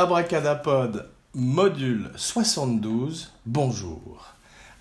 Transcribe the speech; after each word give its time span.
Abracadapod, 0.00 1.08
module 1.34 2.12
72, 2.14 3.32
bonjour. 3.46 4.32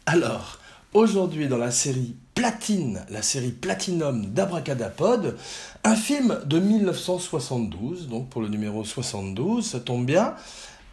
Alors, 0.06 0.60
aujourd'hui 0.94 1.48
dans 1.48 1.58
la 1.58 1.72
série 1.72 2.16
Platine, 2.36 3.04
la 3.10 3.24
série 3.24 3.50
Platinum 3.50 4.28
d'Abracadapod, 4.28 5.36
un 5.84 5.96
film 5.96 6.40
de 6.46 6.60
1972, 6.60 8.10
donc 8.10 8.30
pour 8.30 8.44
le 8.44 8.48
numéro 8.48 8.84
72, 8.84 9.66
ça 9.66 9.80
tombe 9.80 10.06
bien, 10.06 10.36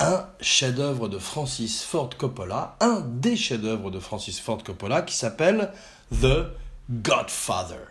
un 0.01 0.25
chef-d'œuvre 0.41 1.09
de 1.09 1.19
Francis 1.19 1.85
Ford 1.85 2.09
Coppola, 2.17 2.77
un 2.81 3.03
des 3.07 3.37
chefs-d'œuvre 3.37 3.91
de 3.91 3.99
Francis 3.99 4.41
Ford 4.41 4.65
Coppola 4.65 5.03
qui 5.03 5.15
s'appelle 5.15 5.71
The 6.23 6.47
Godfather. 6.89 7.85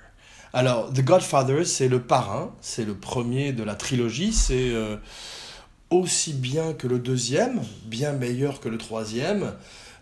Alors, 0.51 0.91
The 0.91 1.01
Godfather, 1.01 1.63
c'est 1.63 1.89
le 1.89 2.01
parrain, 2.01 2.51
c'est 2.59 2.85
le 2.85 2.95
premier 2.95 3.53
de 3.53 3.61
la 3.61 3.75
trilogie, 3.75 4.33
c'est 4.33 4.71
euh, 4.71 4.97
aussi 5.93 6.33
bien 6.33 6.73
que 6.73 6.87
le 6.87 6.99
deuxième, 6.99 7.61
bien 7.85 8.13
meilleur 8.13 8.59
que 8.59 8.69
le 8.69 8.77
troisième. 8.77 9.53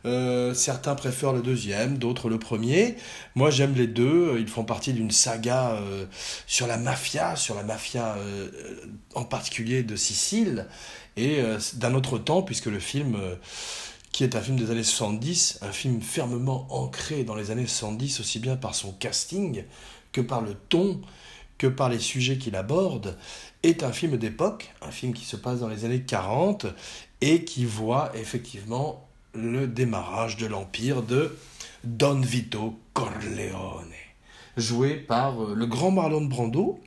Euh, 0.04 0.54
certains 0.54 0.96
préfèrent 0.96 1.34
le 1.34 1.42
deuxième, 1.42 1.98
d'autres 1.98 2.30
le 2.30 2.40
premier. 2.40 2.96
Moi, 3.36 3.52
j'aime 3.52 3.76
les 3.76 3.88
deux. 3.88 4.36
Ils 4.40 4.48
font 4.48 4.64
partie 4.64 4.94
d'une 4.94 5.12
saga 5.12 5.74
euh, 5.74 6.06
sur 6.48 6.68
la 6.68 6.78
mafia, 6.78 7.36
sur 7.36 7.56
la 7.56 7.64
mafia 7.64 8.16
euh, 8.16 8.50
en 9.14 9.24
particulier 9.24 9.84
de 9.84 9.96
Sicile, 9.96 10.68
et 11.18 11.44
d'un 11.74 11.94
autre 11.94 12.18
temps, 12.18 12.42
puisque 12.42 12.68
le 12.68 12.80
film, 12.80 13.18
qui 14.14 14.24
est 14.24 14.38
un 14.38 14.42
film 14.42 14.56
des 14.56 14.72
années 14.72 14.82
70, 14.82 15.60
un 15.62 15.74
film 15.74 16.02
fermement 16.02 16.68
ancré 16.70 17.26
dans 17.26 17.36
les 17.36 17.52
années 17.52 17.68
70, 17.68 18.22
aussi 18.22 18.40
bien 18.40 18.56
par 18.56 18.76
son 18.76 18.94
casting 18.94 19.66
que 20.14 20.22
par 20.22 20.42
le 20.42 20.54
ton, 20.54 21.02
que 21.58 21.68
par 21.68 21.90
les 21.90 22.00
sujets 22.00 22.38
qu'il 22.38 22.56
aborde, 22.56 23.18
est 23.64 23.84
un 23.84 23.92
film 23.92 24.18
d'époque, 24.18 24.74
un 24.82 24.92
film 24.92 25.14
qui 25.14 25.26
se 25.26 25.36
passe 25.36 25.60
dans 25.60 25.68
les 25.68 25.86
années 25.86 26.02
40 26.02 26.68
et 27.22 27.44
qui 27.44 27.66
voit 27.66 28.12
effectivement 28.16 29.08
le 29.34 29.68
démarrage 29.68 30.38
de 30.38 30.48
l'empire 30.48 31.04
de 31.04 31.38
Don 31.84 32.20
Vito 32.20 32.80
Corleone, 32.94 33.94
joué 34.58 34.96
par 34.96 35.42
euh, 35.42 35.54
le 35.56 35.66
grand 35.66 35.92
Marlon 35.92 36.26
Brando, 36.26 36.80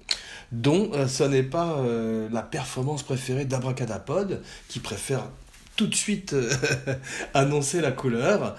dont 0.52 0.90
euh, 0.92 1.08
ce 1.08 1.24
n'est 1.24 1.42
pas 1.42 1.78
euh, 1.78 2.28
la 2.30 2.42
performance 2.42 3.02
préférée 3.02 3.44
d'Abracadapod, 3.44 4.42
qui 4.68 4.80
préfère 4.80 5.28
tout 5.76 5.86
de 5.86 5.94
suite 5.94 6.36
annoncer 7.34 7.80
la 7.80 7.90
couleur. 7.90 8.56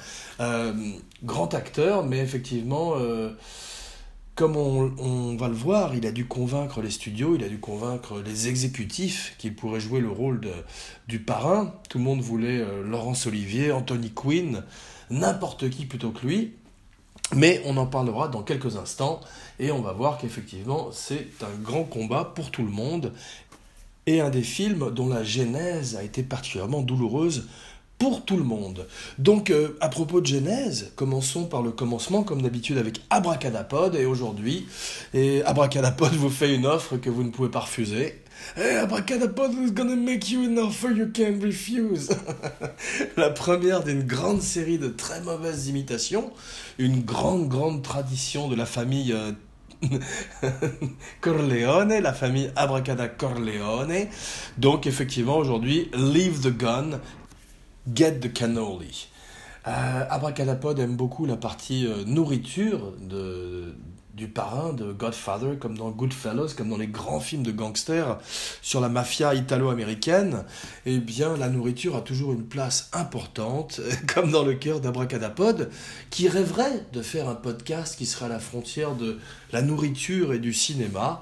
grand 1.23 1.53
acteur, 1.53 2.03
mais 2.03 2.19
effectivement 2.19 2.95
comme 4.35 4.57
on, 4.57 5.35
va 5.37 5.47
le 5.47 5.53
voir, 5.53 5.95
il 5.95 6.05
a 6.05 6.11
dû 6.11 6.25
convaincre 6.25 6.81
les 6.81 6.89
studios, 6.89 7.35
il 7.35 7.43
a 7.43 7.47
dû 7.47 7.59
convaincre 7.59 8.21
les 8.23 8.49
exécutifs 8.49 9.33
qu'il 9.37 9.55
pourrait 9.55 9.79
jouer 9.79 10.01
le 10.01 10.09
rôle 10.09 10.41
du 11.07 11.19
parrain. 11.19 11.73
Tout 11.89 11.99
le 11.99 12.03
monde 12.03 12.19
voulait 12.19 12.59
euh, 12.59 12.83
Laurence 12.83 13.27
Olivier, 13.27 13.71
Anthony 13.71 14.11
Quinn, 14.11 14.63
n'importe 15.09 15.69
qui 15.69 15.85
plutôt 15.85 16.11
que 16.11 16.27
lui. 16.27 16.53
Mais 17.33 17.61
on 17.65 17.77
en 17.77 17.85
parlera 17.85 18.27
dans 18.27 18.43
quelques 18.43 18.75
instants 18.75 19.21
et 19.57 19.71
on 19.71 19.81
va 19.81 19.93
voir 19.93 20.17
qu'effectivement 20.17 20.89
c'est 20.91 21.27
un 21.41 21.61
grand 21.63 21.83
combat 21.83 22.33
pour 22.35 22.51
tout 22.51 22.61
le 22.61 22.69
monde 22.69 23.13
et 24.05 24.21
un 24.21 24.29
des 24.29 24.43
films 24.43 24.91
dont 24.91 25.09
la 25.09 25.23
genèse 25.23 25.95
a 25.95 26.03
été 26.03 26.21
particulièrement 26.21 26.81
douloureuse 26.81 27.47
pour 27.97 28.25
tout 28.25 28.37
le 28.37 28.43
monde. 28.43 28.87
Donc, 29.17 29.49
euh, 29.49 29.77
à 29.79 29.89
propos 29.89 30.21
de 30.21 30.25
Genèse, 30.25 30.91
commençons 30.95 31.45
par 31.45 31.61
le 31.61 31.71
commencement, 31.71 32.23
comme 32.23 32.41
d'habitude, 32.41 32.77
avec 32.77 33.01
Abracadapod. 33.09 33.95
Et 33.95 34.05
aujourd'hui, 34.05 34.67
et 35.13 35.43
Abracadapod 35.43 36.13
vous 36.13 36.29
fait 36.29 36.53
une 36.53 36.65
offre 36.65 36.97
que 36.97 37.09
vous 37.09 37.23
ne 37.23 37.29
pouvez 37.29 37.49
pas 37.49 37.61
refuser. 37.61 38.21
Hey, 38.57 38.75
Abracadapod 38.75 39.53
is 39.53 39.71
gonna 39.71 39.95
make 39.95 40.29
you 40.29 40.43
an 40.43 40.57
offer 40.57 40.91
you 40.91 41.07
can't 41.07 41.41
refuse. 41.41 42.09
La 43.17 43.29
première 43.29 43.83
d'une 43.83 44.03
grande 44.03 44.41
série 44.41 44.77
de 44.77 44.89
très 44.89 45.21
mauvaises 45.21 45.67
imitations, 45.67 46.31
une 46.77 47.01
grande, 47.01 47.47
grande 47.47 47.81
tradition 47.81 48.49
de 48.49 48.55
la 48.55 48.65
famille 48.65 49.13
euh, 49.13 49.31
Corleone, 51.21 51.99
la 51.99 52.13
famille 52.13 52.51
Abracada 52.55 53.07
Corleone. 53.07 54.07
Donc 54.57 54.85
effectivement 54.85 55.37
aujourd'hui, 55.37 55.89
Leave 55.93 56.41
the 56.41 56.55
Gun 56.55 56.99
Get 57.93 58.19
the 58.19 58.33
Cannoli. 58.33 59.07
Euh, 59.67 60.05
Abracadapod 60.09 60.79
aime 60.79 60.95
beaucoup 60.95 61.25
la 61.25 61.37
partie 61.37 61.87
euh, 61.87 62.03
nourriture 62.05 62.93
de, 62.99 63.75
du 64.15 64.27
parrain 64.27 64.73
de 64.73 64.93
Godfather, 64.93 65.57
comme 65.59 65.77
dans 65.77 65.89
Goodfellas, 65.89 66.53
comme 66.55 66.69
dans 66.69 66.77
les 66.77 66.87
grands 66.87 67.19
films 67.19 67.43
de 67.43 67.51
gangsters 67.51 68.17
sur 68.61 68.79
la 68.79 68.89
mafia 68.89 69.33
italo-américaine. 69.35 70.45
Eh 70.85 70.99
bien, 70.99 71.35
la 71.35 71.49
nourriture 71.49 71.95
a 71.95 72.01
toujours 72.01 72.31
une 72.31 72.45
place 72.45 72.89
importante, 72.93 73.81
comme 74.13 74.31
dans 74.31 74.43
le 74.43 74.53
cœur 74.53 74.79
d'Abracadapod, 74.79 75.69
qui 76.09 76.29
rêverait 76.29 76.85
de 76.93 77.01
faire 77.01 77.27
un 77.27 77.35
podcast 77.35 77.97
qui 77.97 78.05
serait 78.05 78.25
à 78.25 78.29
la 78.29 78.39
frontière 78.39 78.95
de 78.95 79.19
la 79.51 79.61
nourriture 79.61 80.33
et 80.33 80.39
du 80.39 80.53
cinéma 80.53 81.21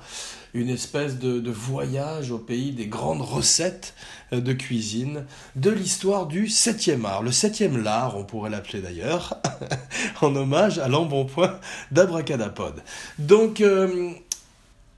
une 0.54 0.70
espèce 0.70 1.18
de, 1.18 1.52
voyage 1.52 2.32
au 2.32 2.38
pays 2.38 2.72
des 2.72 2.88
grandes 2.88 3.22
recettes 3.22 3.94
euh, 4.32 4.42
de 4.42 4.54
cuisine, 4.54 5.26
de 5.56 5.72
l'histoire 5.72 6.28
du 6.28 6.46
7e 6.46 7.06
art, 7.06 7.24
le 7.24 7.32
7e 7.32 7.78
lard, 7.82 8.18
on 8.18 8.24
pourrait 8.24 8.50
l'appeler 8.50 8.82
d'ailleurs, 8.82 9.38
en 10.22 10.36
hommage 10.36 10.80
à 10.80 10.88
l'embonpoint 10.88 11.60
d'Abracadapod. 11.92 12.84
Donc, 13.20 13.62
euh, 13.62 14.12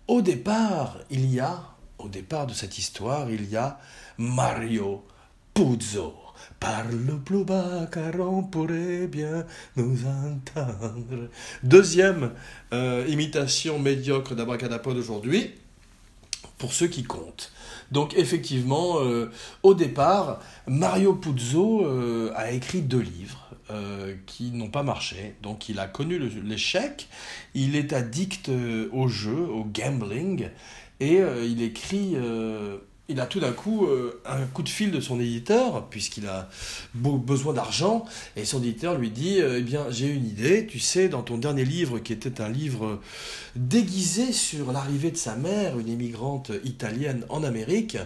au 0.07 0.21
départ, 0.21 0.97
il 1.09 1.31
y 1.33 1.39
a, 1.39 1.63
au 1.99 2.09
départ 2.09 2.47
de 2.47 2.53
cette 2.53 2.77
histoire, 2.77 3.29
il 3.29 3.49
y 3.49 3.55
a 3.55 3.79
Mario 4.17 5.03
Puzo. 5.53 6.24
Parle 6.65 7.19
plus 7.23 7.43
bas 7.43 7.87
car 7.91 8.19
on 8.19 8.41
pourrait 8.41 9.05
bien 9.05 9.45
nous 9.75 9.99
entendre. 10.07 11.29
Deuxième 11.61 12.31
euh, 12.73 13.05
imitation 13.07 13.77
médiocre 13.77 14.33
d'Abracadapod 14.33 14.97
aujourd'hui, 14.97 15.51
pour 16.57 16.73
ceux 16.73 16.87
qui 16.87 17.03
comptent. 17.03 17.51
Donc 17.91 18.15
effectivement, 18.17 18.95
euh, 19.01 19.29
au 19.61 19.75
départ, 19.75 20.39
Mario 20.65 21.13
Puzo 21.13 21.85
euh, 21.85 22.31
a 22.35 22.49
écrit 22.49 22.81
deux 22.81 23.01
livres. 23.01 23.43
qui 24.25 24.51
n'ont 24.51 24.69
pas 24.69 24.83
marché. 24.83 25.35
Donc 25.41 25.69
il 25.69 25.79
a 25.79 25.87
connu 25.87 26.17
l'échec, 26.19 27.07
il 27.53 27.75
est 27.75 27.93
addict 27.93 28.49
au 28.91 29.07
jeu, 29.07 29.39
au 29.59 29.65
gambling, 29.65 30.49
et 30.99 31.19
il 31.53 31.63
écrit 31.63 32.15
il 33.07 33.19
a 33.19 33.25
tout 33.27 33.39
d'un 33.39 33.51
coup 33.51 33.85
euh, 33.85 34.19
un 34.25 34.45
coup 34.47 34.63
de 34.63 34.69
fil 34.69 34.91
de 34.91 34.99
son 34.99 35.19
éditeur, 35.19 35.87
puisqu'il 35.89 36.27
a 36.27 36.49
besoin 36.93 37.53
d'argent, 37.53 38.05
et 38.35 38.45
son 38.45 38.59
éditeur 38.59 38.97
lui 38.97 39.11
dit 39.11 39.39
euh, 39.41 39.59
Eh 39.59 39.61
bien, 39.61 39.85
j'ai 39.89 40.07
une 40.07 40.25
idée, 40.25 40.65
tu 40.65 40.79
sais, 40.79 41.07
dans 41.07 41.21
ton 41.21 41.37
dernier 41.37 41.65
livre, 41.65 41.99
qui 41.99 42.13
était 42.13 42.41
un 42.41 42.49
livre 42.49 42.99
déguisé 43.55 44.33
sur 44.33 44.71
l'arrivée 44.71 45.11
de 45.11 45.17
sa 45.17 45.35
mère, 45.35 45.77
une 45.77 45.87
immigrante 45.87 46.51
italienne 46.63 47.25
en 47.29 47.43
Amérique, 47.43 47.97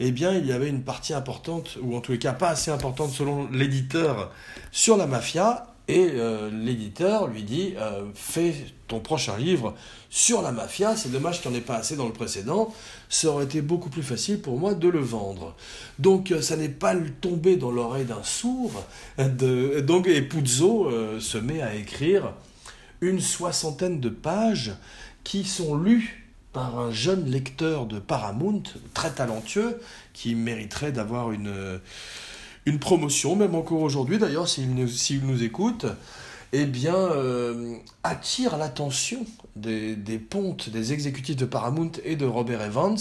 eh 0.00 0.10
bien, 0.10 0.32
il 0.32 0.46
y 0.46 0.52
avait 0.52 0.68
une 0.68 0.82
partie 0.82 1.14
importante, 1.14 1.78
ou 1.80 1.96
en 1.96 2.00
tous 2.00 2.12
les 2.12 2.18
cas 2.18 2.32
pas 2.32 2.50
assez 2.50 2.70
importante 2.70 3.10
selon 3.10 3.48
l'éditeur, 3.50 4.30
sur 4.72 4.96
la 4.96 5.06
mafia, 5.06 5.73
et 5.86 6.12
euh, 6.14 6.50
l'éditeur 6.50 7.26
lui 7.26 7.42
dit 7.42 7.74
Fais 8.14 8.54
ton 8.88 9.00
prochain 9.00 9.36
livre 9.36 9.74
sur 10.16 10.42
la 10.42 10.52
mafia, 10.52 10.94
c'est 10.94 11.10
dommage 11.10 11.42
qu'il 11.42 11.50
n'y 11.50 11.56
en 11.56 11.60
ait 11.60 11.64
pas 11.64 11.74
assez 11.74 11.96
dans 11.96 12.06
le 12.06 12.12
précédent, 12.12 12.72
ça 13.08 13.30
aurait 13.30 13.46
été 13.46 13.62
beaucoup 13.62 13.90
plus 13.90 14.04
facile 14.04 14.40
pour 14.40 14.58
moi 14.58 14.74
de 14.74 14.88
le 14.88 15.00
vendre. 15.00 15.56
Donc 15.98 16.30
euh, 16.30 16.40
ça 16.40 16.56
n'est 16.56 16.68
pas 16.68 16.94
tombé 17.20 17.56
dans 17.56 17.72
l'oreille 17.72 18.04
d'un 18.04 18.22
sourd, 18.22 18.84
donc 19.18 20.06
et 20.06 20.28
euh, 20.30 21.18
se 21.18 21.38
met 21.38 21.62
à 21.62 21.74
écrire 21.74 22.32
une 23.00 23.20
soixantaine 23.20 23.98
de 23.98 24.08
pages 24.08 24.74
qui 25.24 25.42
sont 25.42 25.76
lues 25.76 26.24
par 26.52 26.78
un 26.78 26.92
jeune 26.92 27.28
lecteur 27.28 27.86
de 27.86 27.98
Paramount, 27.98 28.62
très 28.94 29.10
talentueux, 29.10 29.80
qui 30.12 30.36
mériterait 30.36 30.92
d'avoir 30.92 31.32
une, 31.32 31.80
une 32.66 32.78
promotion, 32.78 33.36
même 33.36 33.54
encore 33.54 33.82
aujourd'hui 33.82 34.18
d'ailleurs, 34.18 34.48
s'il 34.48 34.74
nous, 34.74 34.88
nous 35.22 35.42
écoute 35.42 35.86
eh 36.56 36.66
bien, 36.66 36.94
euh, 36.94 37.74
attire 38.04 38.56
l'attention 38.56 39.26
des, 39.56 39.96
pontes 40.18 40.68
des 40.68 40.92
exécutifs 40.92 41.34
de 41.34 41.46
Paramount 41.46 41.90
et 42.04 42.14
de 42.14 42.26
Robert 42.26 42.62
Evans 42.62 42.96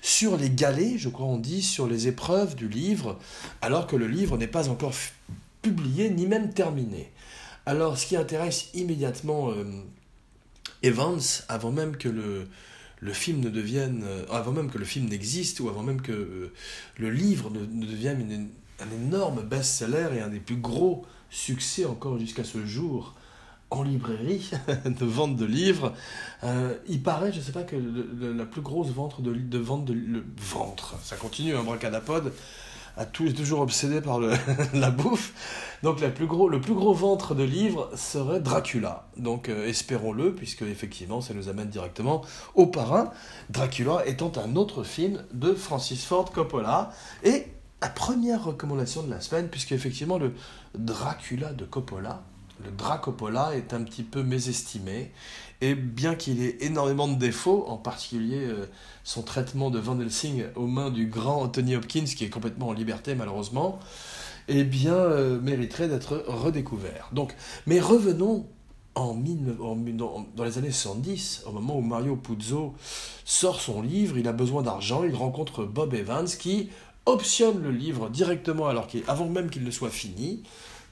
sur 0.00 0.38
les 0.38 0.48
galets, 0.48 0.96
je 0.96 1.10
crois 1.10 1.26
on 1.26 1.36
dit, 1.36 1.60
sur 1.60 1.86
les 1.86 2.08
épreuves 2.08 2.54
du 2.54 2.66
livre, 2.66 3.18
alors 3.60 3.86
que 3.86 3.96
le 3.96 4.06
livre 4.06 4.38
n'est 4.38 4.46
pas 4.46 4.70
encore 4.70 4.94
publié 5.60 6.08
ni 6.08 6.26
même 6.26 6.54
terminé. 6.54 7.12
Alors, 7.66 7.98
ce 7.98 8.06
qui 8.06 8.16
intéresse 8.16 8.68
immédiatement 8.72 9.50
euh, 9.50 9.64
Evans, 10.82 11.20
avant 11.50 11.72
même 11.72 11.98
que 11.98 12.08
le, 12.08 12.48
le 13.00 13.12
film 13.12 13.40
ne 13.40 13.50
devienne, 13.50 14.02
euh, 14.02 14.24
avant 14.30 14.52
même 14.52 14.70
que 14.70 14.78
le 14.78 14.86
film 14.86 15.10
n'existe, 15.10 15.60
ou 15.60 15.68
avant 15.68 15.82
même 15.82 16.00
que 16.00 16.50
le 16.96 17.10
livre 17.10 17.50
ne, 17.50 17.86
devienne 17.86 18.48
un 18.80 18.90
énorme 18.94 19.42
best-seller 19.42 20.08
et 20.16 20.20
un 20.20 20.28
des 20.28 20.40
plus 20.40 20.56
gros 20.56 21.04
succès 21.30 21.84
encore 21.84 22.18
jusqu'à 22.18 22.44
ce 22.44 22.64
jour 22.64 23.14
en 23.70 23.82
librairie 23.82 24.50
de 24.84 25.04
vente 25.04 25.36
de 25.36 25.44
livres. 25.44 25.92
Euh, 26.44 26.74
il 26.88 27.02
paraît, 27.02 27.32
je 27.32 27.38
ne 27.38 27.42
sais 27.42 27.52
pas, 27.52 27.62
que 27.62 27.76
la 27.76 28.46
plus 28.46 28.60
grosse 28.60 28.90
vente 28.90 29.20
de, 29.20 29.34
de 29.34 29.58
vente 29.58 29.84
de 29.84 29.94
le 29.94 30.24
ventre, 30.36 30.96
ça 31.02 31.16
continue, 31.16 31.54
un 31.54 31.60
hein, 31.60 31.64
bracadapod 31.64 32.32
à 32.96 33.06
tout, 33.06 33.26
est 33.26 33.32
toujours 33.32 33.60
obsédé 33.60 34.00
par 34.00 34.20
la 34.74 34.90
bouffe. 34.90 35.32
Donc 35.82 36.00
la 36.00 36.10
plus 36.10 36.26
gros, 36.26 36.48
le 36.48 36.60
plus 36.60 36.74
gros 36.74 36.94
ventre 36.94 37.34
de 37.34 37.42
livres 37.42 37.90
serait 37.96 38.40
Dracula. 38.40 39.08
Donc 39.16 39.48
euh, 39.48 39.66
espérons-le, 39.66 40.34
puisque 40.34 40.62
effectivement 40.62 41.20
ça 41.20 41.34
nous 41.34 41.48
amène 41.48 41.68
directement 41.68 42.22
au 42.54 42.66
parrain. 42.66 43.10
Dracula 43.50 44.06
étant 44.06 44.32
un 44.36 44.56
autre 44.56 44.84
film 44.84 45.24
de 45.32 45.54
Francis 45.54 46.04
Ford 46.04 46.30
Coppola. 46.30 46.90
Et 47.24 47.46
la 47.84 47.90
première 47.90 48.44
recommandation 48.44 49.02
de 49.02 49.10
la 49.10 49.20
semaine, 49.20 49.48
puisque 49.48 49.72
effectivement 49.72 50.18
le 50.18 50.32
Dracula 50.74 51.52
de 51.52 51.64
Coppola 51.64 52.22
le 52.62 52.70
Dracopola 52.70 53.54
est 53.56 53.74
un 53.74 53.82
petit 53.82 54.02
peu 54.02 54.22
mésestimé. 54.22 55.10
Et 55.60 55.74
bien 55.74 56.14
qu'il 56.14 56.42
ait 56.42 56.56
énormément 56.60 57.08
de 57.08 57.16
défauts, 57.16 57.64
en 57.68 57.76
particulier 57.76 58.44
euh, 58.44 58.66
son 59.02 59.22
traitement 59.22 59.70
de 59.70 59.78
Van 59.78 59.98
Helsing 59.98 60.44
aux 60.56 60.66
mains 60.66 60.90
du 60.90 61.06
grand 61.06 61.42
Anthony 61.42 61.76
Hopkins, 61.76 62.04
qui 62.04 62.24
est 62.24 62.30
complètement 62.30 62.68
en 62.68 62.72
liberté 62.72 63.14
malheureusement, 63.14 63.78
eh 64.48 64.64
bien, 64.64 64.94
euh, 64.94 65.40
mériterait 65.40 65.88
d'être 65.88 66.24
redécouvert. 66.28 67.08
Donc, 67.12 67.34
mais 67.66 67.80
revenons 67.80 68.46
en, 68.94 69.16
dans 70.36 70.44
les 70.44 70.58
années 70.58 70.70
70, 70.70 71.44
au 71.46 71.52
moment 71.52 71.76
où 71.76 71.80
Mario 71.80 72.14
Puzo 72.14 72.74
sort 73.24 73.60
son 73.60 73.82
livre, 73.82 74.18
il 74.18 74.28
a 74.28 74.32
besoin 74.32 74.62
d'argent, 74.62 75.02
il 75.02 75.14
rencontre 75.16 75.64
Bob 75.64 75.94
Evans 75.94 76.26
qui 76.26 76.70
optionne 77.06 77.62
le 77.62 77.70
livre 77.70 78.08
directement 78.08 78.66
alors 78.66 78.88
avant 79.06 79.28
même 79.28 79.50
qu'il 79.50 79.64
ne 79.64 79.70
soit 79.70 79.90
fini 79.90 80.42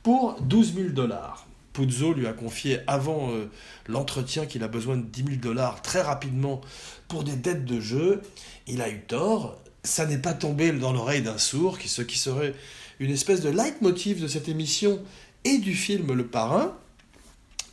pour 0.02 0.36
12 0.40 0.74
000 0.74 0.88
dollars. 0.90 1.46
Puzzo 1.72 2.12
lui 2.12 2.26
a 2.26 2.32
confié 2.32 2.80
avant 2.86 3.30
euh, 3.30 3.50
l'entretien 3.86 4.46
qu'il 4.46 4.62
a 4.62 4.68
besoin 4.68 4.96
de 4.96 5.02
10 5.02 5.24
000 5.24 5.36
dollars 5.36 5.80
très 5.80 6.02
rapidement 6.02 6.60
pour 7.08 7.24
des 7.24 7.36
dettes 7.36 7.64
de 7.64 7.80
jeu. 7.80 8.20
Il 8.66 8.82
a 8.82 8.90
eu 8.90 9.00
tort. 9.00 9.58
Ça 9.84 10.06
n'est 10.06 10.18
pas 10.18 10.34
tombé 10.34 10.70
dans 10.72 10.92
l'oreille 10.92 11.22
d'un 11.22 11.38
sourd, 11.38 11.78
ce 11.84 12.02
qui 12.02 12.18
serait 12.18 12.54
une 13.00 13.10
espèce 13.10 13.40
de 13.40 13.48
leitmotiv 13.48 14.20
de 14.22 14.28
cette 14.28 14.48
émission 14.48 15.00
et 15.44 15.58
du 15.58 15.74
film 15.74 16.12
Le 16.12 16.26
Parrain. 16.26 16.76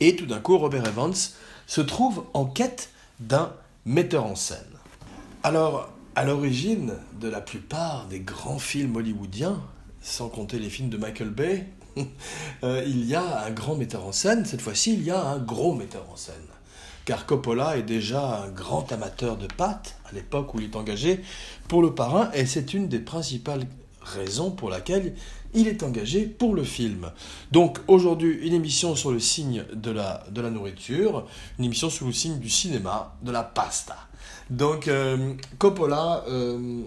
Et 0.00 0.16
tout 0.16 0.26
d'un 0.26 0.40
coup, 0.40 0.56
Robert 0.56 0.86
Evans 0.86 1.14
se 1.66 1.80
trouve 1.80 2.24
en 2.32 2.46
quête 2.46 2.90
d'un 3.20 3.52
metteur 3.84 4.24
en 4.24 4.34
scène. 4.34 4.58
Alors, 5.42 5.92
à 6.20 6.24
l'origine 6.24 6.92
de 7.18 7.28
la 7.28 7.40
plupart 7.40 8.06
des 8.08 8.20
grands 8.20 8.58
films 8.58 8.94
hollywoodiens, 8.94 9.58
sans 10.02 10.28
compter 10.28 10.58
les 10.58 10.68
films 10.68 10.90
de 10.90 10.98
Michael 10.98 11.30
Bay, 11.30 11.66
Euh, 12.62 12.84
il 12.86 13.06
y 13.06 13.14
a 13.14 13.46
un 13.46 13.50
grand 13.50 13.74
metteur 13.74 14.04
en 14.04 14.12
scène, 14.12 14.44
cette 14.44 14.60
fois-ci 14.60 14.92
il 14.92 15.02
y 15.02 15.10
a 15.10 15.20
un 15.24 15.38
gros 15.38 15.74
metteur 15.74 16.04
en 16.12 16.16
scène. 16.16 16.34
Car 17.06 17.24
Coppola 17.24 17.78
est 17.78 17.82
déjà 17.82 18.42
un 18.44 18.50
grand 18.50 18.92
amateur 18.92 19.38
de 19.38 19.46
pâtes 19.46 19.96
à 20.04 20.12
l'époque 20.12 20.54
où 20.54 20.60
il 20.60 20.66
est 20.66 20.76
engagé 20.76 21.22
pour 21.68 21.80
le 21.80 21.94
parrain, 21.94 22.30
et 22.34 22.44
c'est 22.44 22.74
une 22.74 22.86
des 22.88 22.98
principales 22.98 23.66
raisons 24.02 24.50
pour 24.50 24.68
laquelle 24.68 25.14
il 25.54 25.68
est 25.68 25.82
engagé 25.82 26.26
pour 26.26 26.54
le 26.54 26.64
film. 26.64 27.10
Donc 27.50 27.78
aujourd'hui, 27.88 28.46
une 28.46 28.52
émission 28.52 28.94
sur 28.94 29.10
le 29.10 29.20
signe 29.20 29.64
de 29.72 29.90
la, 29.90 30.24
de 30.30 30.42
la 30.42 30.50
nourriture, 30.50 31.26
une 31.58 31.64
émission 31.64 31.88
sur 31.88 32.06
le 32.06 32.12
signe 32.12 32.38
du 32.38 32.50
cinéma, 32.50 33.16
de 33.22 33.32
la 33.32 33.42
pasta. 33.42 34.09
Donc 34.50 34.88
euh, 34.88 35.34
Coppola 35.58 36.24
euh, 36.28 36.82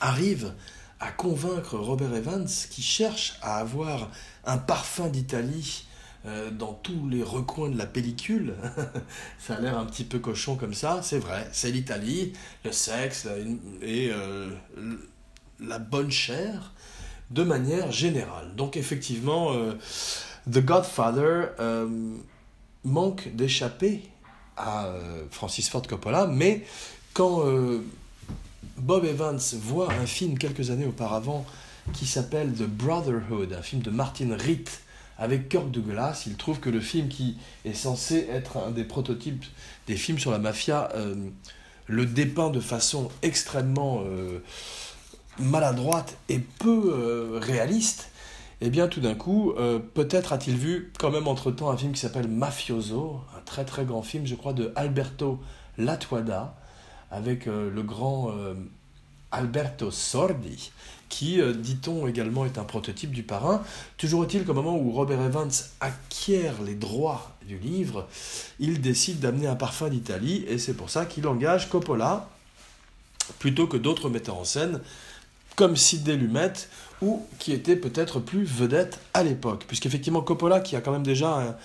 arrive 0.00 0.54
à 0.98 1.10
convaincre 1.10 1.76
Robert 1.76 2.14
Evans 2.14 2.48
qui 2.70 2.82
cherche 2.82 3.38
à 3.42 3.58
avoir 3.58 4.10
un 4.44 4.56
parfum 4.56 5.08
d'Italie 5.08 5.86
euh, 6.26 6.50
dans 6.50 6.72
tous 6.72 7.06
les 7.08 7.22
recoins 7.22 7.68
de 7.68 7.76
la 7.76 7.86
pellicule. 7.86 8.54
ça 9.38 9.56
a 9.56 9.60
l'air 9.60 9.78
un 9.78 9.84
petit 9.84 10.04
peu 10.04 10.18
cochon 10.18 10.56
comme 10.56 10.72
ça, 10.72 11.00
c'est 11.02 11.18
vrai, 11.18 11.46
c'est 11.52 11.70
l'Italie, 11.70 12.32
le 12.64 12.72
sexe 12.72 13.28
et 13.82 14.10
la 15.60 15.78
bonne 15.78 16.10
chair 16.10 16.72
de 17.30 17.44
manière 17.44 17.92
générale. 17.92 18.56
Donc 18.56 18.78
effectivement, 18.78 19.54
The 20.50 20.60
Godfather 20.60 21.50
manque 22.84 23.28
d'échapper 23.36 24.02
à 24.58 24.92
Francis 25.30 25.68
Ford 25.68 25.82
Coppola, 25.86 26.26
mais 26.26 26.64
quand 27.14 27.42
Bob 28.76 29.04
Evans 29.04 29.40
voit 29.54 29.92
un 29.92 30.06
film 30.06 30.38
quelques 30.38 30.70
années 30.70 30.86
auparavant 30.86 31.46
qui 31.92 32.06
s'appelle 32.06 32.52
The 32.52 32.64
Brotherhood, 32.64 33.52
un 33.52 33.62
film 33.62 33.82
de 33.82 33.90
Martin 33.90 34.36
Ritt 34.36 34.82
avec 35.18 35.48
Kirk 35.48 35.70
Douglas. 35.70 36.24
Il 36.26 36.36
trouve 36.36 36.60
que 36.60 36.70
le 36.70 36.80
film 36.80 37.08
qui 37.08 37.36
est 37.64 37.74
censé 37.74 38.28
être 38.30 38.56
un 38.58 38.70
des 38.70 38.84
prototypes 38.84 39.44
des 39.86 39.96
films 39.96 40.18
sur 40.18 40.30
la 40.30 40.38
mafia 40.38 40.90
euh, 40.94 41.14
le 41.86 42.06
dépeint 42.06 42.50
de 42.50 42.60
façon 42.60 43.10
extrêmement 43.22 44.02
euh, 44.04 44.42
maladroite 45.38 46.16
et 46.28 46.38
peu 46.38 46.92
euh, 46.92 47.38
réaliste. 47.40 48.10
Eh 48.60 48.70
bien 48.70 48.88
tout 48.88 49.00
d'un 49.00 49.14
coup, 49.14 49.54
peut-être 49.94 50.32
a-t-il 50.32 50.56
vu 50.56 50.92
quand 50.98 51.10
même 51.10 51.28
entre-temps 51.28 51.70
un 51.70 51.76
film 51.76 51.92
qui 51.92 52.00
s'appelle 52.00 52.26
Mafioso, 52.26 53.20
un 53.36 53.40
très 53.42 53.64
très 53.64 53.84
grand 53.84 54.02
film, 54.02 54.26
je 54.26 54.34
crois, 54.34 54.52
de 54.52 54.72
Alberto 54.74 55.38
Latuada, 55.78 56.56
avec 57.10 57.46
euh, 57.46 57.70
le 57.70 57.82
grand 57.82 58.30
euh, 58.30 58.54
Alberto 59.30 59.90
Sordi, 59.90 60.72
qui, 61.08 61.40
euh, 61.40 61.54
dit-on 61.54 62.06
également, 62.06 62.44
est 62.44 62.58
un 62.58 62.64
prototype 62.64 63.12
du 63.12 63.22
parrain. 63.22 63.62
Toujours 63.96 64.24
est-il 64.24 64.44
qu'au 64.44 64.54
moment 64.54 64.76
où 64.76 64.90
Robert 64.92 65.20
Evans 65.20 65.50
acquiert 65.80 66.60
les 66.62 66.74
droits 66.74 67.36
du 67.46 67.58
livre, 67.58 68.08
il 68.58 68.80
décide 68.80 69.20
d'amener 69.20 69.46
un 69.46 69.56
parfum 69.56 69.88
d'Italie, 69.88 70.44
et 70.48 70.58
c'est 70.58 70.74
pour 70.74 70.90
ça 70.90 71.06
qu'il 71.06 71.26
engage 71.26 71.70
Coppola, 71.70 72.28
plutôt 73.38 73.66
que 73.66 73.76
d'autres 73.76 74.10
metteurs 74.10 74.38
en 74.38 74.44
scène, 74.44 74.80
comme 75.56 75.76
Sidney 75.76 76.16
Lumet, 76.16 76.52
ou 77.02 77.22
qui 77.38 77.52
était 77.52 77.76
peut-être 77.76 78.20
plus 78.20 78.44
vedette 78.44 79.00
à 79.14 79.22
l'époque. 79.22 79.64
Puisqu'effectivement, 79.66 80.20
Coppola, 80.22 80.60
qui 80.60 80.76
a 80.76 80.80
quand 80.80 80.92
même 80.92 81.06
déjà 81.06 81.58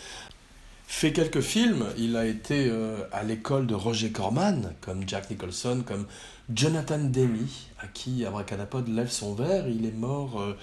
fait 0.93 1.11
quelques 1.11 1.41
films. 1.41 1.85
Il 1.97 2.15
a 2.15 2.25
été 2.25 2.67
euh, 2.69 2.97
à 3.11 3.23
l'école 3.23 3.65
de 3.65 3.73
Roger 3.73 4.11
Corman, 4.11 4.73
comme 4.79 5.07
Jack 5.07 5.29
Nicholson, 5.31 5.83
comme 5.85 6.05
Jonathan 6.53 6.99
Demi, 6.99 7.67
à 7.79 7.87
qui 7.87 8.25
Abracadapod 8.25 8.87
lève 8.87 9.09
son 9.09 9.33
verre. 9.33 9.67
Il 9.67 9.85
est 9.85 9.97
mort 9.97 10.39
euh, 10.39 10.55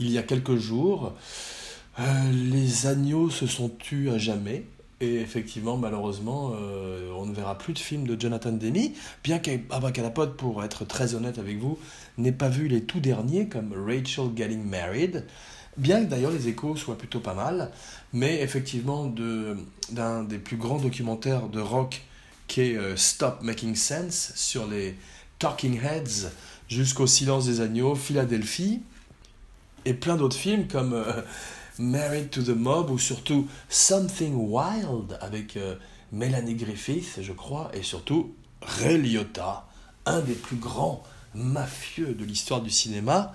il 0.00 0.10
y 0.10 0.18
a 0.18 0.22
quelques 0.22 0.56
jours. 0.56 1.14
Euh, 2.00 2.02
les 2.32 2.86
agneaux 2.86 3.30
se 3.30 3.46
sont 3.46 3.68
tus 3.68 4.10
à 4.10 4.18
jamais. 4.18 4.66
Et 5.00 5.16
effectivement, 5.16 5.76
malheureusement, 5.76 6.52
on 7.18 7.26
ne 7.26 7.34
verra 7.34 7.58
plus 7.58 7.74
de 7.74 7.78
films 7.78 8.06
de 8.06 8.18
Jonathan 8.18 8.52
Demi, 8.52 8.94
bien 9.22 9.38
qu'Abracadapod, 9.38 10.36
pour 10.36 10.64
être 10.64 10.86
très 10.86 11.14
honnête 11.14 11.38
avec 11.38 11.58
vous, 11.58 11.78
n'ait 12.16 12.32
pas 12.32 12.48
vu 12.48 12.66
les 12.66 12.82
tout 12.82 13.00
derniers, 13.00 13.46
comme 13.46 13.74
Rachel 13.74 14.30
Getting 14.34 14.64
Married, 14.64 15.24
Bien 15.76 16.04
que 16.04 16.10
d'ailleurs 16.10 16.30
les 16.30 16.48
échos 16.48 16.74
soient 16.74 16.96
plutôt 16.96 17.20
pas 17.20 17.34
mal, 17.34 17.70
mais 18.14 18.40
effectivement 18.40 19.12
d'un 19.90 20.22
des 20.22 20.38
plus 20.38 20.56
grands 20.56 20.78
documentaires 20.78 21.48
de 21.48 21.60
rock 21.60 22.02
qui 22.48 22.62
est 22.62 22.76
euh, 22.76 22.96
Stop 22.96 23.42
Making 23.42 23.74
Sense 23.74 24.32
sur 24.36 24.66
les 24.66 24.96
Talking 25.38 25.78
Heads 25.78 26.30
jusqu'au 26.68 27.06
Silence 27.06 27.44
des 27.44 27.60
Agneaux, 27.60 27.94
Philadelphie, 27.94 28.80
et 29.84 29.92
plein 29.92 30.16
d'autres 30.16 30.36
films 30.36 30.66
comme 30.66 30.94
euh, 30.94 31.22
Married 31.78 32.30
to 32.30 32.42
the 32.42 32.56
Mob 32.56 32.90
ou 32.90 32.98
surtout 32.98 33.48
Something 33.68 34.34
Wild 34.34 35.18
avec 35.20 35.56
euh, 35.56 35.76
Melanie 36.12 36.54
Griffith, 36.54 37.18
je 37.20 37.32
crois, 37.32 37.70
et 37.74 37.82
surtout 37.82 38.34
Ray 38.62 38.98
Liotta, 38.98 39.66
un 40.06 40.20
des 40.20 40.34
plus 40.34 40.56
grands 40.56 41.02
mafieux 41.34 42.14
de 42.14 42.24
l'histoire 42.24 42.62
du 42.62 42.70
cinéma 42.70 43.32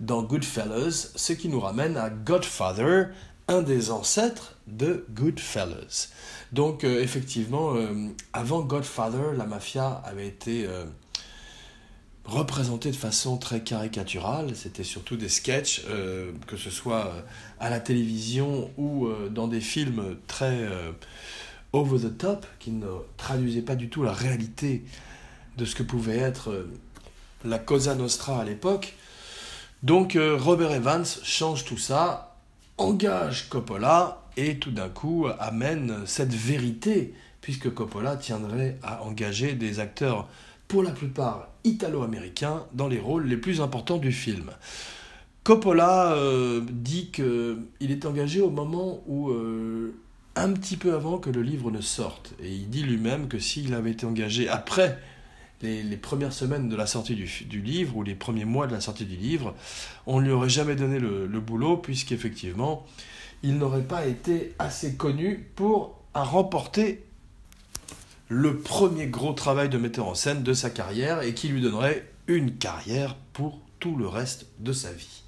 dans 0.00 0.22
Goodfellas, 0.22 1.12
ce 1.14 1.32
qui 1.32 1.48
nous 1.48 1.60
ramène 1.60 1.96
à 1.96 2.08
Godfather, 2.10 3.08
un 3.48 3.62
des 3.62 3.90
ancêtres 3.90 4.56
de 4.66 5.04
Goodfellas. 5.10 6.08
Donc 6.52 6.84
euh, 6.84 7.02
effectivement, 7.02 7.74
euh, 7.74 8.08
avant 8.32 8.62
Godfather, 8.62 9.34
la 9.36 9.44
mafia 9.44 10.02
avait 10.04 10.26
été 10.26 10.66
euh, 12.26 12.30
représentée 12.30 12.90
de 12.90 12.96
façon 12.96 13.36
très 13.36 13.60
caricaturale. 13.60 14.54
C'était 14.54 14.84
surtout 14.84 15.16
des 15.16 15.28
sketchs, 15.28 15.84
que 16.46 16.56
ce 16.56 16.70
soit 16.70 17.12
à 17.60 17.70
la 17.70 17.80
télévision 17.80 18.70
ou 18.76 19.08
dans 19.30 19.48
des 19.48 19.60
films 19.60 20.16
très 20.26 20.66
over 21.72 21.98
the 21.98 22.16
top, 22.16 22.46
qui 22.58 22.70
ne 22.70 22.86
traduisaient 23.16 23.62
pas 23.62 23.76
du 23.76 23.88
tout 23.88 24.02
la 24.02 24.12
réalité 24.12 24.84
de 25.58 25.64
ce 25.64 25.74
que 25.74 25.82
pouvait 25.82 26.18
être 26.18 26.66
la 27.44 27.58
Cosa 27.58 27.94
Nostra 27.94 28.40
à 28.40 28.44
l'époque. 28.44 28.94
Donc 29.82 30.16
euh, 30.16 30.36
Robert 30.38 30.72
Evans 30.72 31.04
change 31.04 31.66
tout 31.66 31.76
ça, 31.76 32.36
engage 32.78 33.50
Coppola 33.50 34.22
et 34.36 34.58
tout 34.58 34.70
d'un 34.70 34.88
coup 34.88 35.26
amène 35.38 36.06
cette 36.06 36.32
vérité, 36.32 37.12
puisque 37.42 37.72
Coppola 37.72 38.16
tiendrait 38.16 38.78
à 38.82 39.02
engager 39.02 39.52
des 39.52 39.80
acteurs 39.80 40.26
pour 40.68 40.82
la 40.82 40.90
plupart 40.90 41.48
italo-américains 41.64 42.64
dans 42.72 42.88
les 42.88 42.98
rôles 42.98 43.26
les 43.26 43.36
plus 43.36 43.60
importants 43.60 43.98
du 43.98 44.12
film. 44.12 44.50
Coppola 45.42 46.14
euh, 46.14 46.62
dit 46.70 47.10
qu'il 47.10 47.90
est 47.90 48.06
engagé 48.06 48.40
au 48.40 48.50
moment 48.50 49.02
où 49.06 49.30
euh, 49.30 49.94
un 50.36 50.52
petit 50.52 50.76
peu 50.76 50.94
avant 50.94 51.18
que 51.18 51.30
le 51.30 51.42
livre 51.42 51.70
ne 51.70 51.80
sorte. 51.80 52.34
Et 52.42 52.50
il 52.50 52.70
dit 52.70 52.82
lui-même 52.82 53.28
que 53.28 53.38
s'il 53.38 53.74
avait 53.74 53.90
été 53.90 54.06
engagé 54.06 54.48
après 54.48 54.98
les, 55.60 55.96
premières 55.96 56.32
semaines 56.32 56.68
de 56.68 56.76
la 56.76 56.86
sortie 56.86 57.14
du, 57.14 57.60
livre, 57.62 57.96
ou 57.96 58.02
les 58.02 58.14
premiers 58.14 58.44
mois 58.44 58.66
de 58.66 58.72
la 58.72 58.80
sortie 58.80 59.06
du 59.06 59.16
livre, 59.16 59.54
on 60.06 60.20
ne 60.20 60.26
lui 60.26 60.32
aurait 60.32 60.48
jamais 60.48 60.76
donné 60.76 60.98
le, 60.98 61.26
le 61.26 61.40
boulot, 61.40 61.78
puisqu'effectivement, 61.78 62.84
il 63.42 63.56
n'aurait 63.56 63.82
pas 63.84 64.06
été 64.06 64.54
assez 64.58 64.96
connu 64.96 65.46
pour 65.54 66.00
remporter 66.14 67.04
le 68.28 68.58
premier 68.58 69.06
gros 69.06 69.32
travail 69.32 69.68
de 69.68 69.78
metteur 69.78 70.08
en 70.08 70.14
scène 70.14 70.42
de 70.42 70.52
sa 70.52 70.70
carrière 70.70 71.22
et 71.22 71.34
qui 71.34 71.48
lui 71.48 71.60
donnerait 71.60 72.08
une 72.26 72.56
carrière 72.56 73.16
pour 73.32 73.60
tout 73.80 73.96
le 73.96 74.08
reste 74.08 74.46
de 74.60 74.72
sa 74.72 74.92
vie. 74.92 75.22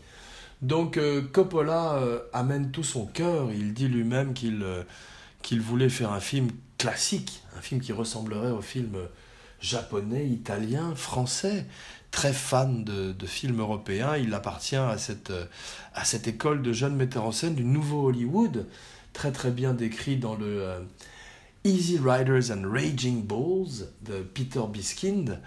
Donc 0.63 0.97
euh, 0.97 1.21
Coppola 1.21 1.97
euh, 1.97 2.21
amène 2.33 2.71
tout 2.71 2.85
son 2.85 3.07
cœur, 3.07 3.53
il 3.53 3.75
dit 3.75 3.89
lui-même 3.89 4.33
qu'il 4.33 4.63
euh, 4.63 4.83
qu'il 5.43 5.61
voulait 5.61 5.91
faire 5.91 6.13
un 6.13 6.21
film 6.21 6.49
classique, 6.79 7.43
un 7.57 7.61
film 7.61 7.81
qui 7.81 7.93
ressemblerait 7.93 8.51
au 8.51 8.63
film 8.63 8.97
japonais, 9.61 10.27
italien, 10.27 10.95
français. 10.95 11.67
Très 12.11 12.33
fan 12.33 12.83
de, 12.83 13.13
de 13.13 13.27
films 13.27 13.61
européens, 13.61 14.17
il 14.17 14.33
appartient 14.33 14.75
à 14.75 14.97
cette, 14.97 15.33
à 15.95 16.05
cette 16.05 16.27
école 16.27 16.63
de 16.63 16.73
jeunes 16.73 16.97
metteurs 16.97 17.25
en 17.25 17.33
scène 17.33 17.55
du 17.55 17.65
nouveau 17.65 18.09
Hollywood, 18.09 18.67
très 19.13 19.31
très 19.33 19.51
bien 19.51 19.75
décrit 19.75 20.17
dans 20.17 20.35
le 20.35 20.87
Easy 21.67 21.99
Riders 21.99 22.53
and 22.53 22.63
Raging 22.65 23.23
Bulls 23.23 23.89
de 24.03 24.23
Peter 24.23 24.61
Biskind. 24.73 25.41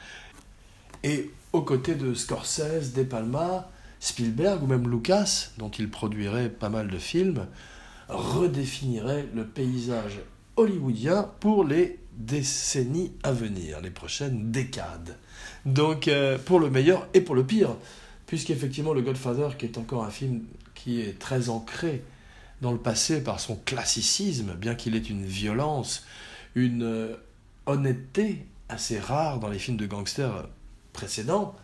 Et 1.01 1.31
aux 1.53 1.61
côtés 1.61 1.95
de 1.95 2.13
Scorsese, 2.13 2.91
De 2.93 3.03
Palma, 3.03 3.71
Spielberg 4.01 4.61
ou 4.61 4.67
même 4.67 4.89
Lucas, 4.89 5.51
dont 5.57 5.69
il 5.69 5.89
produirait 5.89 6.49
pas 6.49 6.67
mal 6.67 6.89
de 6.89 6.97
films, 6.97 7.47
redéfinirait 8.09 9.27
le 9.33 9.45
paysage 9.45 10.19
hollywoodien 10.57 11.31
pour 11.39 11.63
les 11.63 11.99
décennies 12.17 13.13
à 13.23 13.31
venir, 13.31 13.79
les 13.79 13.89
prochaines 13.89 14.51
décades. 14.51 15.15
Donc 15.65 16.09
euh, 16.09 16.38
pour 16.38 16.59
le 16.59 16.69
meilleur 16.69 17.07
et 17.13 17.21
pour 17.21 17.35
le 17.35 17.45
pire, 17.45 17.77
puisqu'effectivement 18.25 18.91
le 18.91 19.01
Godfather, 19.01 19.55
qui 19.57 19.67
est 19.67 19.77
encore 19.77 20.03
un 20.03 20.11
film 20.11 20.41
qui 20.75 20.99
est 20.99 21.17
très 21.17 21.47
ancré 21.47 22.03
dans 22.61 22.71
le 22.71 22.77
passé 22.77 23.23
par 23.23 23.39
son 23.39 23.55
classicisme, 23.55 24.53
bien 24.53 24.75
qu'il 24.75 24.95
ait 24.95 24.99
une 24.99 25.25
violence, 25.25 26.05
une 26.55 26.83
euh, 26.83 27.15
honnêteté 27.65 28.45
assez 28.67 28.99
rare 28.99 29.39
dans 29.39 29.49
les 29.49 29.59
films 29.59 29.77
de 29.77 29.85
gangsters 29.85 30.47
précédents, 30.93 31.55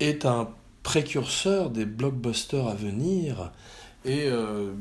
est 0.00 0.26
un 0.26 0.50
précurseur 0.82 1.70
des 1.70 1.84
blockbusters 1.84 2.66
à 2.66 2.74
venir. 2.74 3.52
Et 4.04 4.26
euh, 4.26 4.72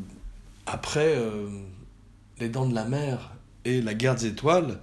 après 0.66 1.16
euh, 1.16 1.48
Les 2.40 2.50
Dents 2.50 2.68
de 2.68 2.76
la 2.76 2.86
Mer 2.86 3.32
et 3.66 3.82
La 3.82 3.94
Guerre 3.94 4.16
des 4.16 4.28
Étoiles 4.28 4.80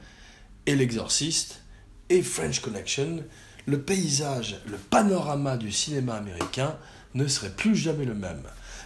et 0.67 0.77
L'Exorciste 0.77 1.63
et 2.09 2.23
French 2.23 2.61
Connection, 2.61 3.25
le 3.67 3.81
paysage, 3.81 4.61
le 4.67 4.77
panorama 4.77 5.57
du 5.57 5.73
cinéma 5.73 6.15
américain 6.15 6.77
ne 7.15 7.27
serait 7.27 7.51
plus 7.51 7.77
jamais 7.77 8.05
le 8.05 8.15
même. 8.15 8.43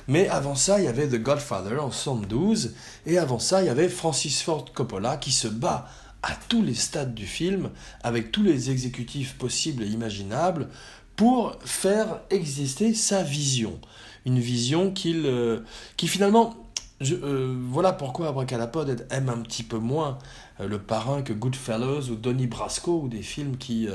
Mais 0.09 0.27
avant 0.29 0.55
ça, 0.55 0.81
il 0.81 0.87
y 0.87 0.89
avait 0.89 1.07
The 1.07 1.23
Godfather 1.23 1.79
en 1.79 1.91
72, 1.91 2.75
et 3.07 3.19
avant 3.19 3.39
ça, 3.39 3.63
il 3.63 3.67
y 3.67 3.69
avait 3.69 3.91
Francis 3.91 4.43
Ford 4.43 4.65
Coppola 4.73 5.19
qui 5.19 5.31
se 5.31 5.49
bat 5.49 5.87
à 6.23 6.33
tous 6.49 6.63
les 6.63 6.75
stades 6.75 7.15
du 7.15 7.27
film, 7.27 7.71
avec 8.03 8.33
tous 8.33 8.43
les 8.43 8.71
exécutifs 8.71 9.35
possibles 9.37 9.83
et 9.83 9.87
imaginables, 9.87 10.69
pour 11.15 11.57
faire 11.65 12.21
exister 12.31 12.95
sa 12.95 13.23
vision. 13.23 13.79
Une 14.25 14.39
vision 14.39 14.93
qu'il, 14.93 15.27
euh, 15.27 15.61
qui 15.97 16.09
finalement, 16.09 16.55
euh, 17.03 17.55
voilà 17.69 17.93
pourquoi 17.93 18.29
Abracadapod 18.29 19.07
aime 19.11 19.29
un 19.29 19.39
petit 19.39 19.63
peu 19.63 19.79
moins 19.79 20.19
euh, 20.61 20.69
Le 20.69 20.79
Parrain 20.79 21.23
que 21.23 21.33
Goodfellas 21.33 22.09
ou 22.11 22.15
Donnie 22.15 22.47
Brasco, 22.47 23.03
ou 23.03 23.09
des 23.09 23.23
films 23.23 23.59
qui 23.59 23.89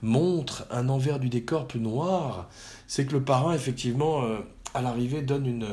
montrent 0.00 0.64
un 0.70 0.88
envers 0.88 1.18
du 1.18 1.28
décor 1.28 1.66
plus 1.68 1.80
noir. 1.80 2.48
C'est 2.86 3.04
que 3.04 3.12
Le 3.12 3.22
Parrain, 3.22 3.52
effectivement, 3.52 4.22
à 4.74 4.82
l'arrivée, 4.82 5.22
donne 5.22 5.46
une, 5.46 5.66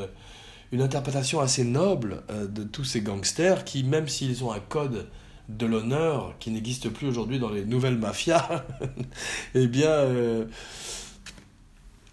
une 0.71 0.81
interprétation 0.81 1.39
assez 1.39 1.63
noble 1.63 2.23
euh, 2.29 2.47
de 2.47 2.63
tous 2.63 2.83
ces 2.83 3.01
gangsters 3.01 3.63
qui, 3.63 3.83
même 3.83 4.07
s'ils 4.07 4.43
ont 4.43 4.51
un 4.51 4.59
code 4.59 5.07
de 5.49 5.65
l'honneur 5.65 6.35
qui 6.39 6.51
n'existe 6.51 6.89
plus 6.89 7.07
aujourd'hui 7.07 7.39
dans 7.39 7.49
les 7.49 7.65
nouvelles 7.65 7.97
mafias, 7.97 8.65
eh 9.55 9.67
bien, 9.67 9.89
euh, 9.89 10.45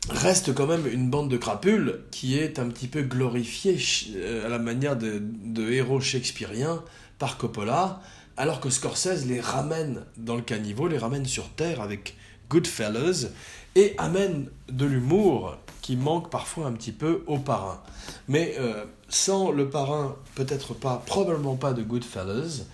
reste 0.08 0.54
quand 0.54 0.66
même 0.66 0.86
une 0.86 1.10
bande 1.10 1.30
de 1.30 1.36
crapules 1.36 2.02
qui 2.10 2.38
est 2.38 2.58
un 2.58 2.68
petit 2.68 2.86
peu 2.86 3.02
glorifiée 3.02 3.78
euh, 4.14 4.46
à 4.46 4.48
la 4.48 4.58
manière 4.58 4.96
de, 4.96 5.20
de 5.20 5.72
héros 5.72 6.00
shakespeariens 6.00 6.82
par 7.18 7.38
Coppola, 7.38 8.00
alors 8.36 8.60
que 8.60 8.70
Scorsese 8.70 9.26
les 9.26 9.40
ramène 9.40 10.02
dans 10.16 10.36
le 10.36 10.42
caniveau, 10.42 10.88
les 10.88 10.98
ramène 10.98 11.26
sur 11.26 11.48
terre 11.50 11.80
avec 11.80 12.16
Goodfellas 12.50 13.28
et 13.74 13.94
amène 13.98 14.48
de 14.68 14.84
l'humour 14.84 15.56
qui 15.84 15.96
manque 15.96 16.30
parfois 16.30 16.66
un 16.66 16.72
petit 16.72 16.92
peu 16.92 17.24
au 17.26 17.36
parrain. 17.36 17.82
Mais 18.26 18.54
euh, 18.58 18.86
sans 19.10 19.50
le 19.50 19.68
parrain, 19.68 20.16
peut-être 20.34 20.72
pas, 20.72 21.02
probablement 21.04 21.56
pas 21.56 21.74
de 21.74 21.82
Goodfellas, 21.82 22.64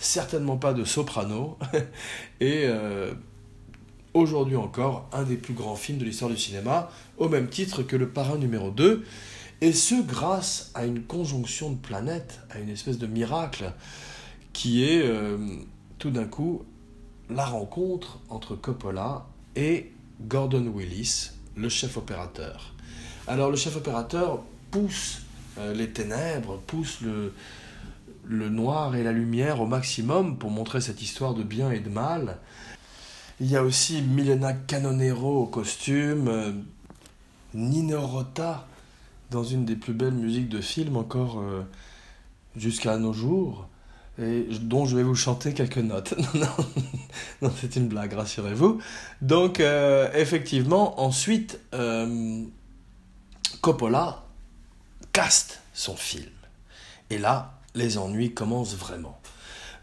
certainement 0.00 0.58
pas 0.58 0.74
de 0.74 0.84
Soprano, 0.84 1.56
et 2.40 2.64
euh, 2.66 3.14
aujourd'hui 4.12 4.56
encore 4.56 5.08
un 5.14 5.22
des 5.22 5.38
plus 5.38 5.54
grands 5.54 5.76
films 5.76 5.96
de 5.96 6.04
l'histoire 6.04 6.30
du 6.30 6.36
cinéma, 6.36 6.90
au 7.16 7.30
même 7.30 7.48
titre 7.48 7.82
que 7.82 7.96
le 7.96 8.10
parrain 8.10 8.36
numéro 8.36 8.70
2, 8.70 9.02
et 9.62 9.72
ce 9.72 10.02
grâce 10.02 10.70
à 10.74 10.84
une 10.84 11.04
conjonction 11.04 11.70
de 11.70 11.78
planètes, 11.78 12.40
à 12.50 12.58
une 12.58 12.68
espèce 12.68 12.98
de 12.98 13.06
miracle, 13.06 13.72
qui 14.52 14.84
est 14.84 15.00
euh, 15.06 15.38
tout 15.98 16.10
d'un 16.10 16.26
coup 16.26 16.64
la 17.30 17.46
rencontre 17.46 18.20
entre 18.28 18.56
Coppola 18.56 19.26
et 19.56 19.90
Gordon 20.20 20.66
Willis, 20.66 21.30
le 21.58 21.68
chef 21.68 21.96
opérateur. 21.96 22.72
Alors 23.26 23.50
le 23.50 23.56
chef 23.56 23.76
opérateur 23.76 24.42
pousse 24.70 25.22
euh, 25.58 25.74
les 25.74 25.90
ténèbres, 25.90 26.58
pousse 26.66 27.00
le, 27.00 27.32
noir 28.48 28.94
et 28.94 29.02
la 29.02 29.12
lumière 29.12 29.60
au 29.60 29.66
maximum 29.66 30.36
pour 30.38 30.50
montrer 30.50 30.80
cette 30.80 31.02
histoire 31.02 31.34
de 31.34 31.42
bien 31.42 31.70
et 31.70 31.80
de 31.80 31.88
mal. 31.88 32.38
Il 33.40 33.50
y 33.50 33.56
a 33.56 33.62
aussi 33.62 34.02
Milena 34.02 34.52
Canonero 34.52 35.42
au 35.42 35.46
costume, 35.46 36.28
euh, 36.28 36.52
Nino 37.54 38.00
Rota 38.00 38.66
dans 39.30 39.44
une 39.44 39.64
des 39.64 39.76
plus 39.76 39.92
belles 39.92 40.14
musiques 40.14 40.48
de 40.48 40.60
film 40.60 40.96
encore 40.96 41.40
euh, 41.40 41.62
jusqu'à 42.56 42.96
nos 42.98 43.12
jours 43.12 43.68
et 44.20 44.46
dont 44.60 44.84
je 44.84 44.96
vais 44.96 45.02
vous 45.02 45.14
chanter 45.14 45.54
quelques 45.54 45.78
notes. 45.78 46.14
non, 46.34 46.46
non, 47.42 47.52
c'est 47.60 47.76
une 47.76 47.88
blague, 47.88 48.12
rassurez-vous. 48.14 48.80
Donc, 49.22 49.60
euh, 49.60 50.10
effectivement, 50.14 51.00
ensuite, 51.00 51.60
euh, 51.74 52.42
Coppola 53.60 54.24
caste 55.12 55.60
son 55.72 55.96
film. 55.96 56.30
Et 57.10 57.18
là, 57.18 57.58
les 57.74 57.96
ennuis 57.98 58.34
commencent 58.34 58.76
vraiment. 58.76 59.20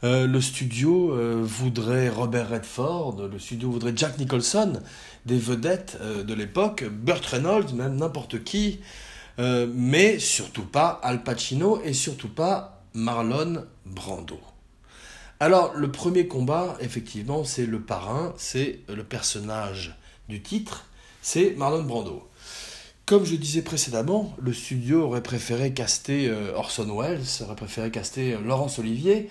Euh, 0.03 0.27
le 0.27 0.41
studio 0.41 1.15
voudrait 1.41 2.09
Robert 2.09 2.49
Redford, 2.49 3.27
le 3.31 3.39
studio 3.39 3.71
voudrait 3.71 3.93
Jack 3.95 4.19
Nicholson, 4.19 4.81
des 5.25 5.37
vedettes 5.37 5.97
de 6.01 6.33
l'époque, 6.33 6.83
Burt 6.83 7.25
Reynolds, 7.25 7.73
même 7.73 7.95
n'importe 7.95 8.43
qui, 8.43 8.81
mais 9.39 10.19
surtout 10.19 10.65
pas 10.65 10.99
Al 11.01 11.23
Pacino 11.23 11.81
et 11.83 11.93
surtout 11.93 12.29
pas 12.29 12.74
Marlon 12.95 13.65
Brando. 13.85 14.39
Alors, 15.41 15.73
le 15.75 15.91
premier 15.91 16.27
combat, 16.27 16.77
effectivement, 16.79 17.43
c'est 17.43 17.65
le 17.65 17.81
parrain, 17.81 18.33
c'est 18.37 18.79
le 18.87 19.03
personnage 19.03 19.97
du 20.29 20.41
titre, 20.41 20.85
c'est 21.21 21.51
Marlon 21.57 21.83
Brando. 21.83 22.25
Comme 23.05 23.25
je 23.25 23.35
disais 23.35 23.61
précédemment, 23.61 24.33
le 24.39 24.53
studio 24.53 25.03
aurait 25.03 25.21
préféré 25.21 25.73
caster 25.73 26.29
euh, 26.29 26.55
Orson 26.55 26.87
Welles, 26.97 27.25
aurait 27.41 27.57
préféré 27.57 27.91
caster 27.91 28.33
euh, 28.33 28.39
Laurence 28.39 28.79
Olivier, 28.79 29.29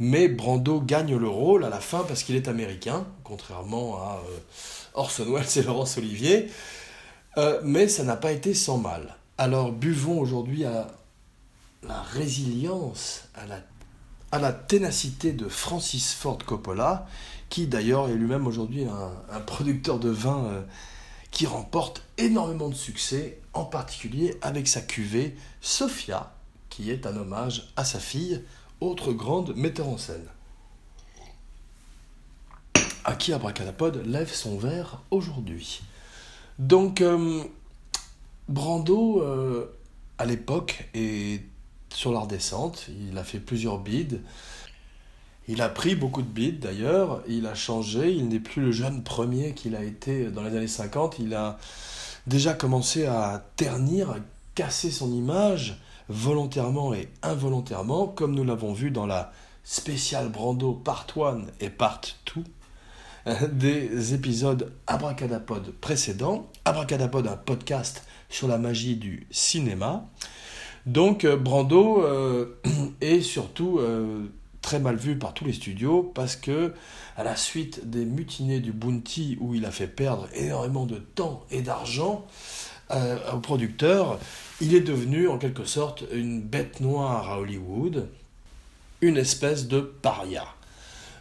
mais 0.00 0.26
Brando 0.26 0.80
gagne 0.80 1.16
le 1.16 1.28
rôle 1.28 1.64
à 1.64 1.68
la 1.68 1.78
fin 1.78 2.04
parce 2.08 2.24
qu'il 2.24 2.34
est 2.34 2.48
américain, 2.48 3.06
contrairement 3.22 3.96
à 3.98 4.22
euh, 4.28 4.38
Orson 4.94 5.32
Welles 5.32 5.56
et 5.56 5.62
Laurence 5.62 5.98
Olivier. 5.98 6.48
mais 7.62 7.86
ça 7.86 8.02
n'a 8.02 8.16
pas 8.16 8.32
été 8.32 8.54
sans 8.54 8.78
mal. 8.78 9.14
Alors 9.38 9.70
buvons 9.70 10.20
aujourd'hui 10.20 10.64
à 10.64 10.88
la 11.86 12.00
résilience, 12.02 13.28
à 13.34 13.46
la, 13.46 13.60
à 14.32 14.38
la 14.38 14.52
ténacité 14.52 15.32
de 15.32 15.48
Francis 15.48 16.14
Ford 16.14 16.38
Coppola, 16.38 17.06
qui 17.48 17.66
d'ailleurs 17.66 18.08
est 18.08 18.14
lui-même 18.14 18.46
aujourd'hui 18.46 18.84
un, 18.84 19.40
producteur 19.40 19.98
de 19.98 20.08
vin 20.08 20.44
euh, 20.46 20.62
qui 21.30 21.46
remporte 21.46 22.02
énormément 22.18 22.68
de 22.68 22.74
succès, 22.74 23.40
en 23.52 23.64
particulier 23.64 24.36
avec 24.42 24.66
sa 24.66 24.80
cuvée 24.80 25.36
Sophia, 25.60 26.34
qui 26.68 26.90
est 26.90 27.06
un 27.06 27.16
hommage 27.16 27.72
à 27.76 27.84
sa 27.84 28.00
fille, 28.00 28.42
autre 28.80 29.12
grande 29.12 29.54
metteur 29.54 29.88
en 29.88 29.98
scène. 29.98 30.26
À 33.04 33.14
qui 33.14 33.32
Abracadapod 33.32 34.04
lève 34.06 34.32
son 34.32 34.56
verre 34.56 35.02
aujourd'hui. 35.10 35.82
Donc, 36.58 37.02
euh, 37.02 37.44
Brando, 38.48 39.22
euh, 39.22 39.76
à 40.18 40.24
l'époque, 40.24 40.88
est 40.94 41.42
sur 41.94 42.12
la 42.12 42.20
redescente. 42.20 42.86
Il 43.08 43.16
a 43.18 43.24
fait 43.24 43.38
plusieurs 43.38 43.78
bids. 43.78 44.20
Il 45.46 45.60
a 45.60 45.68
pris 45.68 45.94
beaucoup 45.94 46.22
de 46.22 46.28
bids 46.28 46.58
d'ailleurs. 46.58 47.22
Il 47.28 47.46
a 47.46 47.54
changé. 47.54 48.12
Il 48.12 48.28
n'est 48.28 48.40
plus 48.40 48.62
le 48.62 48.72
jeune 48.72 49.02
premier 49.02 49.54
qu'il 49.54 49.76
a 49.76 49.82
été 49.82 50.30
dans 50.30 50.42
les 50.42 50.56
années 50.56 50.68
50. 50.68 51.18
Il 51.18 51.34
a 51.34 51.58
déjà 52.26 52.54
commencé 52.54 53.06
à 53.06 53.44
ternir, 53.56 54.10
à 54.10 54.16
casser 54.54 54.90
son 54.90 55.12
image 55.12 55.78
volontairement 56.08 56.92
et 56.94 57.08
involontairement, 57.22 58.06
comme 58.06 58.34
nous 58.34 58.44
l'avons 58.44 58.72
vu 58.72 58.90
dans 58.90 59.06
la 59.06 59.32
spéciale 59.62 60.28
Brando 60.28 60.74
Part 60.74 61.06
1 61.16 61.42
et 61.60 61.70
Part 61.70 62.02
2 62.34 62.44
des 63.52 64.12
épisodes 64.12 64.72
Abracadapod 64.86 65.72
précédents. 65.80 66.50
Abracadapod, 66.64 67.26
un 67.26 67.36
podcast 67.36 68.04
sur 68.28 68.48
la 68.48 68.58
magie 68.58 68.96
du 68.96 69.26
cinéma. 69.30 70.06
Donc 70.86 71.24
euh, 71.24 71.36
Brando 71.36 72.02
euh, 72.02 72.60
est 73.00 73.20
surtout 73.20 73.78
euh, 73.78 74.24
très 74.60 74.78
mal 74.78 74.96
vu 74.96 75.18
par 75.18 75.34
tous 75.34 75.44
les 75.44 75.52
studios 75.52 76.02
parce 76.14 76.36
que 76.36 76.72
à 77.16 77.24
la 77.24 77.36
suite 77.36 77.88
des 77.88 78.04
mutinées 78.04 78.60
du 78.60 78.72
Bounty 78.72 79.38
où 79.40 79.54
il 79.54 79.64
a 79.64 79.70
fait 79.70 79.86
perdre 79.86 80.28
énormément 80.34 80.86
de 80.86 80.96
temps 80.96 81.44
et 81.50 81.62
d'argent 81.62 82.26
aux 83.32 83.38
producteurs, 83.38 84.20
il 84.60 84.74
est 84.74 84.82
devenu 84.82 85.26
en 85.26 85.38
quelque 85.38 85.64
sorte 85.64 86.04
une 86.12 86.42
bête 86.42 86.80
noire 86.80 87.30
à 87.30 87.40
Hollywood, 87.40 88.08
une 89.00 89.16
espèce 89.16 89.68
de 89.68 89.80
paria. 89.80 90.44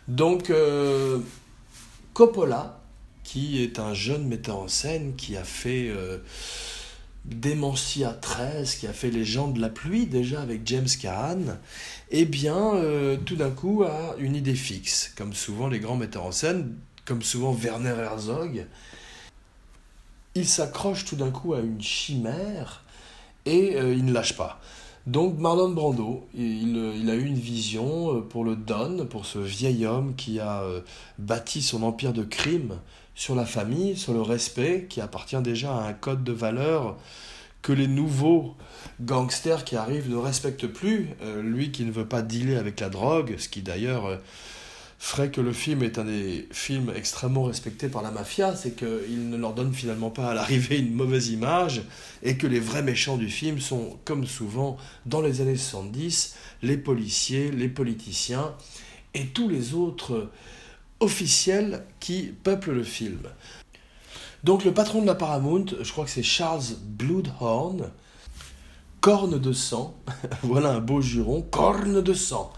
Donc 0.10 0.52
Coppola, 2.14 2.82
qui 3.24 3.64
est 3.64 3.80
un 3.80 3.94
jeune 3.94 4.28
metteur 4.28 4.58
en 4.58 4.68
scène 4.68 5.16
qui 5.16 5.38
a 5.38 5.44
fait 5.44 5.90
Dementia 7.26 8.12
13 8.12 8.76
qui 8.76 8.86
a 8.86 8.92
fait 8.92 9.10
Les 9.10 9.24
gens 9.24 9.48
de 9.48 9.62
la 9.62 9.70
pluie 9.70 10.08
déjà 10.08 10.42
avec 10.42 10.68
James 10.68 10.90
Caan, 11.02 11.58
eh 12.12 12.26
bien 12.26 12.76
euh, 12.76 13.16
tout 13.16 13.38
d'un 13.38 13.50
coup 13.50 13.84
a 13.84 14.16
une 14.18 14.36
idée 14.36 14.56
fixe, 14.56 15.14
comme 15.16 15.34
souvent 15.34 15.70
les 15.70 15.80
grands 15.80 15.96
metteurs 15.96 16.26
en 16.26 16.34
scène, 16.34 16.76
comme 17.06 17.22
souvent 17.22 17.54
Werner 17.54 17.96
Herzog. 17.98 18.68
Il 20.36 20.46
s'accroche 20.46 21.06
tout 21.06 21.16
d'un 21.16 21.32
coup 21.32 21.54
à 21.54 21.62
une 21.62 21.82
chimère 21.82 22.84
et 23.46 23.78
euh, 23.78 23.94
il 23.94 24.04
ne 24.04 24.12
lâche 24.12 24.36
pas. 24.36 24.60
Donc 25.08 25.40
Marlon 25.40 25.70
Brando, 25.70 26.28
il, 26.36 26.76
il, 26.76 27.10
a 27.10 27.16
eu 27.16 27.26
une 27.26 27.40
vision 27.40 28.18
euh, 28.18 28.22
pour 28.22 28.44
le 28.44 28.58
Don, 28.58 29.06
pour 29.06 29.26
ce 29.26 29.40
vieil 29.40 29.86
homme 29.86 30.14
qui 30.16 30.42
a 30.42 30.66
bâti 31.20 31.62
son 31.62 31.84
empire 31.84 32.12
de 32.12 32.24
crime 32.24 32.80
sur 33.16 33.36
la 33.36 33.46
famille, 33.46 33.96
sur 33.96 34.14
le 34.14 34.22
respect, 34.22 34.88
qui 34.90 35.02
appartient 35.02 35.42
déjà 35.42 35.76
à 35.76 35.88
un 35.88 35.94
code 35.94 36.24
de 36.24 36.32
valeurs 36.32 36.98
que 37.62 37.72
les 37.72 37.88
nouveaux 37.88 38.56
gangsters 39.02 39.64
qui 39.64 39.76
arrivent 39.76 40.10
ne 40.10 40.18
respectent 40.18 40.68
plus. 40.68 41.10
Euh, 41.22 41.42
lui 41.42 41.72
qui 41.72 41.86
ne 41.86 41.92
veut 41.92 42.08
pas 42.08 42.22
dealer 42.22 42.58
avec 42.58 42.80
la 42.80 42.90
drogue, 42.90 43.36
ce 43.38 43.48
qui 43.48 43.62
d'ailleurs 43.62 44.06
euh, 44.06 44.18
ferait 45.00 45.32
que 45.32 45.42
le 45.42 45.54
film 45.54 45.84
est 45.84 45.98
un 45.98 46.06
des 46.06 46.48
films 46.52 46.92
extrêmement 46.96 47.44
respectés 47.44 47.88
par 47.88 48.02
la 48.04 48.12
mafia, 48.12 48.56
c'est 48.56 48.76
qu'il 48.76 49.30
ne 49.30 49.38
leur 49.38 49.54
donne 49.54 49.74
finalement 49.74 50.10
pas 50.10 50.32
à 50.32 50.34
l'arrivée 50.34 50.78
une 50.80 50.94
mauvaise 50.94 51.30
image 51.30 51.84
et 52.22 52.38
que 52.38 52.48
les 52.48 52.60
vrais 52.60 52.84
méchants 52.84 53.18
du 53.18 53.30
film 53.30 53.60
sont, 53.60 53.98
comme 54.06 54.26
souvent 54.26 54.78
dans 55.06 55.22
les 55.22 55.42
années 55.42 55.58
70, 55.58 56.36
les 56.62 56.78
policiers, 56.78 57.52
les 57.52 57.70
politiciens 57.70 58.54
et 59.14 59.28
tous 59.28 59.48
les 59.48 59.74
autres 59.74 60.30
officiels 61.04 61.84
qui 62.00 62.34
peuplent 62.44 62.72
le 62.72 62.84
film. 62.84 63.20
Donc 64.44 64.66
le 64.66 64.74
patron 64.74 65.02
de 65.02 65.08
la 65.08 65.16
Paramount, 65.16 65.66
je 65.82 65.92
crois 65.92 66.06
que 66.06 66.12
c'est 66.12 66.24
Charles 66.24 66.64
Bloodhorn, 66.82 67.92
corne 69.00 69.40
de 69.40 69.54
sang, 69.54 69.96
voilà 70.44 70.72
un 70.72 70.80
beau 70.80 71.02
juron, 71.02 71.42
corne 71.42 72.02
de 72.02 72.14
sang. 72.14 72.52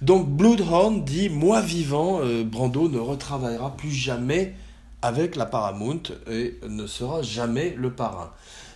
Donc 0.00 0.28
Bloodhorn 0.28 1.04
dit, 1.04 1.28
moi 1.28 1.60
vivant, 1.60 2.20
euh, 2.22 2.44
Brando 2.44 2.88
ne 2.88 2.98
retravaillera 2.98 3.76
plus 3.76 3.90
jamais 3.90 4.54
avec 5.02 5.36
la 5.36 5.46
Paramount 5.46 6.02
et 6.30 6.58
ne 6.68 6.86
sera 6.86 7.22
jamais 7.22 7.74
le 7.76 7.92
parrain. 7.92 8.32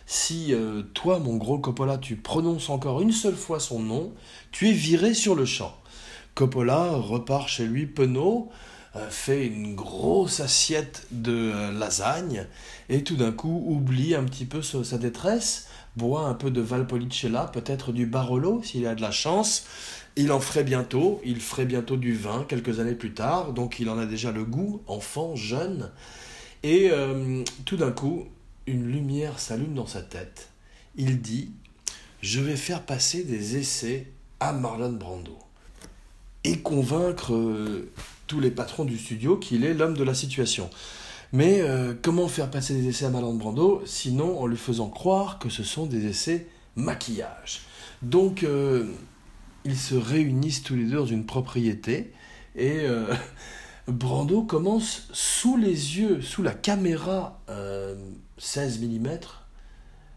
Si 0.06 0.52
euh, 0.52 0.82
toi, 0.94 1.18
mon 1.18 1.36
gros 1.36 1.58
Coppola, 1.58 1.98
tu 1.98 2.16
prononces 2.16 2.70
encore 2.70 3.00
une 3.00 3.12
seule 3.12 3.36
fois 3.36 3.60
son 3.60 3.80
nom, 3.80 4.12
tu 4.50 4.68
es 4.68 4.72
viré 4.72 5.14
sur 5.14 5.34
le 5.34 5.44
champ. 5.44 5.74
Coppola 6.34 6.90
repart 6.92 7.48
chez 7.48 7.66
lui 7.66 7.86
penaud, 7.86 8.50
fait 9.08 9.46
une 9.46 9.74
grosse 9.74 10.40
assiette 10.40 11.06
de 11.10 11.52
euh, 11.54 11.72
lasagne 11.72 12.46
et 12.88 13.02
tout 13.02 13.16
d'un 13.16 13.32
coup 13.32 13.64
oublie 13.66 14.14
un 14.14 14.24
petit 14.24 14.44
peu 14.44 14.60
sa 14.62 14.98
détresse, 14.98 15.68
boit 15.96 16.26
un 16.26 16.34
peu 16.34 16.50
de 16.50 16.60
Valpolicella, 16.60 17.46
peut-être 17.52 17.92
du 17.92 18.06
Barolo 18.06 18.62
s'il 18.62 18.86
a 18.86 18.94
de 18.94 19.00
la 19.00 19.10
chance. 19.10 19.64
Il 20.16 20.30
en 20.30 20.40
ferait 20.40 20.64
bientôt, 20.64 21.22
il 21.24 21.40
ferait 21.40 21.64
bientôt 21.64 21.96
du 21.96 22.14
vin 22.14 22.44
quelques 22.46 22.80
années 22.80 22.94
plus 22.94 23.14
tard, 23.14 23.54
donc 23.54 23.80
il 23.80 23.88
en 23.88 23.98
a 23.98 24.04
déjà 24.04 24.30
le 24.30 24.44
goût, 24.44 24.82
enfant, 24.86 25.34
jeune. 25.36 25.90
Et 26.62 26.90
euh, 26.90 27.42
tout 27.64 27.78
d'un 27.78 27.92
coup, 27.92 28.26
une 28.66 28.86
lumière 28.86 29.38
s'allume 29.38 29.74
dans 29.74 29.86
sa 29.86 30.02
tête. 30.02 30.50
Il 30.96 31.22
dit 31.22 31.52
Je 32.20 32.40
vais 32.40 32.56
faire 32.56 32.82
passer 32.82 33.24
des 33.24 33.56
essais 33.56 34.12
à 34.38 34.52
Marlon 34.52 34.92
Brando 34.92 35.38
et 36.44 36.58
convaincre 36.58 37.32
les 38.40 38.50
patrons 38.50 38.84
du 38.84 38.98
studio 38.98 39.36
qu'il 39.36 39.64
est 39.64 39.74
l'homme 39.74 39.96
de 39.96 40.04
la 40.04 40.14
situation. 40.14 40.70
Mais 41.32 41.62
euh, 41.62 41.94
comment 42.00 42.28
faire 42.28 42.50
passer 42.50 42.74
des 42.74 42.88
essais 42.88 43.06
à 43.06 43.10
Marlon 43.10 43.34
Brando 43.34 43.82
sinon 43.86 44.38
en 44.38 44.46
lui 44.46 44.58
faisant 44.58 44.88
croire 44.88 45.38
que 45.38 45.48
ce 45.48 45.62
sont 45.62 45.86
des 45.86 46.06
essais 46.06 46.46
maquillage? 46.76 47.62
Donc 48.02 48.42
euh, 48.42 48.86
ils 49.64 49.78
se 49.78 49.94
réunissent 49.94 50.62
tous 50.62 50.74
les 50.74 50.84
deux 50.84 50.96
dans 50.96 51.06
une 51.06 51.24
propriété 51.24 52.12
et 52.54 52.80
euh, 52.80 53.14
Brando 53.88 54.42
commence 54.42 55.08
sous 55.12 55.56
les 55.56 55.98
yeux, 55.98 56.20
sous 56.20 56.42
la 56.42 56.52
caméra 56.52 57.40
16 58.38 58.80
mm 58.80 59.08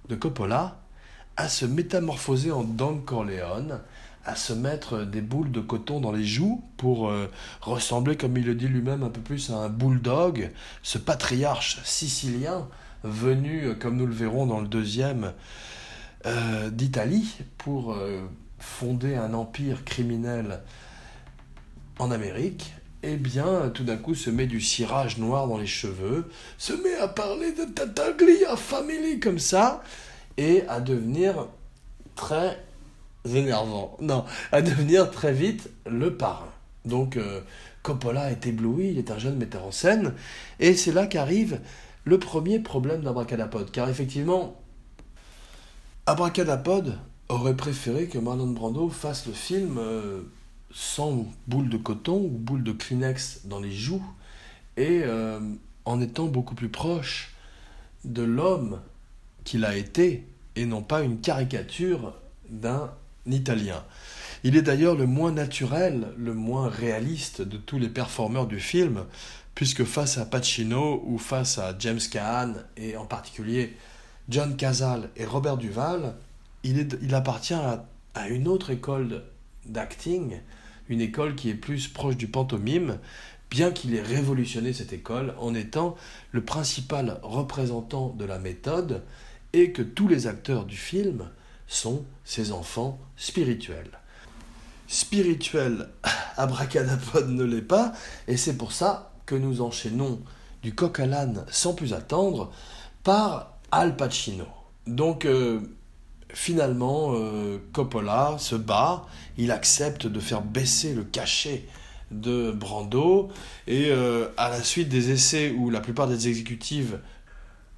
de 0.09 0.15
Coppola 0.15 0.81
à 1.37 1.49
se 1.49 1.65
métamorphoser 1.65 2.51
en 2.51 2.63
Don 2.63 2.97
Corleone 2.97 3.81
à 4.25 4.35
se 4.35 4.53
mettre 4.53 5.05
des 5.05 5.21
boules 5.21 5.51
de 5.51 5.61
coton 5.61 5.99
dans 5.99 6.11
les 6.11 6.25
joues 6.25 6.63
pour 6.77 7.09
euh, 7.09 7.29
ressembler, 7.61 8.17
comme 8.17 8.35
il 8.37 8.45
le 8.45 8.55
dit 8.55 8.67
lui-même, 8.67 9.03
un 9.03 9.09
peu 9.09 9.21
plus 9.21 9.51
à 9.51 9.55
un 9.55 9.69
bulldog, 9.69 10.51
ce 10.81 10.97
patriarche 10.97 11.79
sicilien 11.83 12.67
venu, 13.03 13.65
euh, 13.65 13.75
comme 13.75 13.97
nous 13.97 14.07
le 14.07 14.13
verrons 14.13 14.47
dans 14.47 14.59
le 14.59 14.67
deuxième, 14.67 15.33
euh, 16.25 16.71
d'Italie 16.71 17.35
pour 17.59 17.95
fonder 18.57 19.15
un 19.15 19.33
empire 19.35 19.85
criminel 19.85 20.61
en 21.99 22.09
Amérique, 22.09 22.73
eh 23.03 23.17
bien, 23.17 23.69
tout 23.71 23.83
d'un 23.83 23.97
coup, 23.97 24.15
se 24.15 24.31
met 24.31 24.47
du 24.47 24.59
cirage 24.59 25.19
noir 25.19 25.47
dans 25.47 25.59
les 25.59 25.67
cheveux, 25.67 26.31
se 26.57 26.73
met 26.73 26.95
à 26.95 27.07
parler 27.07 27.51
de 27.51 27.65
Tataglia 27.65 28.55
Family 28.55 29.19
comme 29.19 29.37
ça, 29.37 29.83
et 30.37 30.63
à 30.67 30.79
devenir 30.79 31.47
très 32.15 32.65
énervant. 33.25 33.97
Non, 34.01 34.25
à 34.51 34.61
devenir 34.61 35.11
très 35.11 35.33
vite 35.33 35.69
le 35.85 36.15
parrain. 36.15 36.49
Donc 36.85 37.17
euh, 37.17 37.41
Coppola 37.81 38.31
est 38.31 38.45
ébloui, 38.47 38.89
il 38.89 38.97
est 38.97 39.11
un 39.11 39.17
jeune 39.17 39.37
metteur 39.37 39.65
en 39.65 39.71
scène, 39.71 40.13
et 40.59 40.75
c'est 40.75 40.91
là 40.91 41.07
qu'arrive 41.07 41.59
le 42.03 42.19
premier 42.19 42.59
problème 42.59 43.01
d'Abracadapod. 43.01 43.71
Car 43.71 43.89
effectivement, 43.89 44.59
Abracadapod 46.05 46.97
aurait 47.29 47.55
préféré 47.55 48.07
que 48.07 48.19
Marlon 48.19 48.47
Brando 48.47 48.89
fasse 48.89 49.25
le 49.25 49.33
film 49.33 49.77
euh, 49.79 50.21
sans 50.71 51.25
boule 51.47 51.69
de 51.69 51.77
coton 51.77 52.17
ou 52.17 52.29
boule 52.29 52.63
de 52.63 52.71
Kleenex 52.71 53.41
dans 53.45 53.59
les 53.59 53.71
joues, 53.71 54.05
et 54.77 55.01
euh, 55.03 55.39
en 55.85 56.01
étant 56.01 56.25
beaucoup 56.25 56.55
plus 56.55 56.69
proche 56.69 57.33
de 58.03 58.21
l'homme 58.21 58.81
qu'il 59.43 59.65
a 59.65 59.75
été, 59.75 60.27
et 60.55 60.65
non 60.65 60.83
pas 60.83 61.01
une 61.01 61.19
caricature 61.19 62.13
d'un 62.49 62.91
italien. 63.27 63.83
Il 64.43 64.55
est 64.55 64.61
d'ailleurs 64.61 64.95
le 64.95 65.05
moins 65.05 65.31
naturel, 65.31 66.07
le 66.17 66.33
moins 66.33 66.69
réaliste 66.69 67.41
de 67.41 67.57
tous 67.57 67.79
les 67.79 67.89
performeurs 67.89 68.47
du 68.47 68.59
film, 68.59 69.05
puisque 69.55 69.85
face 69.85 70.17
à 70.17 70.25
Pacino 70.25 71.01
ou 71.05 71.17
face 71.17 71.57
à 71.57 71.75
James 71.79 71.99
Caan, 72.11 72.53
et 72.77 72.97
en 72.97 73.05
particulier 73.05 73.75
John 74.29 74.55
Cazale 74.55 75.09
et 75.15 75.25
Robert 75.25 75.57
Duval, 75.57 76.15
il, 76.63 77.15
appartient 77.15 77.53
à 77.53 78.27
une 78.29 78.47
autre 78.47 78.71
école 78.71 79.23
d'acting, 79.65 80.39
une 80.89 81.01
école 81.01 81.35
qui 81.35 81.49
est 81.49 81.55
plus 81.55 81.87
proche 81.87 82.17
du 82.17 82.27
pantomime, 82.27 82.99
bien 83.49 83.71
qu'il 83.71 83.95
ait 83.95 84.01
révolutionné 84.01 84.73
cette 84.73 84.93
école 84.93 85.33
en 85.39 85.53
étant 85.53 85.95
le 86.31 86.43
principal 86.43 87.19
représentant 87.23 88.09
de 88.09 88.25
la 88.25 88.39
méthode 88.39 89.03
et 89.53 89.71
que 89.71 89.81
tous 89.81 90.07
les 90.07 90.27
acteurs 90.27 90.65
du 90.65 90.75
film 90.75 91.29
sont 91.67 92.05
ses 92.23 92.51
enfants 92.51 92.99
spirituels. 93.17 93.99
Spirituel, 94.87 95.89
abracadapod 96.37 97.29
ne 97.29 97.43
l'est 97.43 97.61
pas, 97.61 97.93
et 98.27 98.37
c'est 98.37 98.57
pour 98.57 98.71
ça 98.71 99.11
que 99.25 99.35
nous 99.35 99.61
enchaînons 99.61 100.21
du 100.61 100.73
coq 100.73 100.99
à 100.99 101.05
l'âne 101.05 101.45
sans 101.49 101.73
plus 101.73 101.93
attendre 101.93 102.51
par 103.03 103.57
Al 103.71 103.95
Pacino. 103.95 104.45
Donc, 104.87 105.25
euh, 105.25 105.59
finalement, 106.29 107.13
euh, 107.13 107.57
Coppola 107.73 108.35
se 108.37 108.55
bat, 108.55 109.05
il 109.37 109.51
accepte 109.51 110.05
de 110.05 110.19
faire 110.19 110.41
baisser 110.41 110.93
le 110.93 111.03
cachet 111.03 111.65
de 112.11 112.51
Brando, 112.51 113.29
et 113.67 113.89
euh, 113.89 114.27
à 114.37 114.49
la 114.49 114.61
suite 114.61 114.89
des 114.89 115.11
essais 115.11 115.51
où 115.51 115.69
la 115.69 115.81
plupart 115.81 116.07
des 116.07 116.27
exécutives 116.27 116.99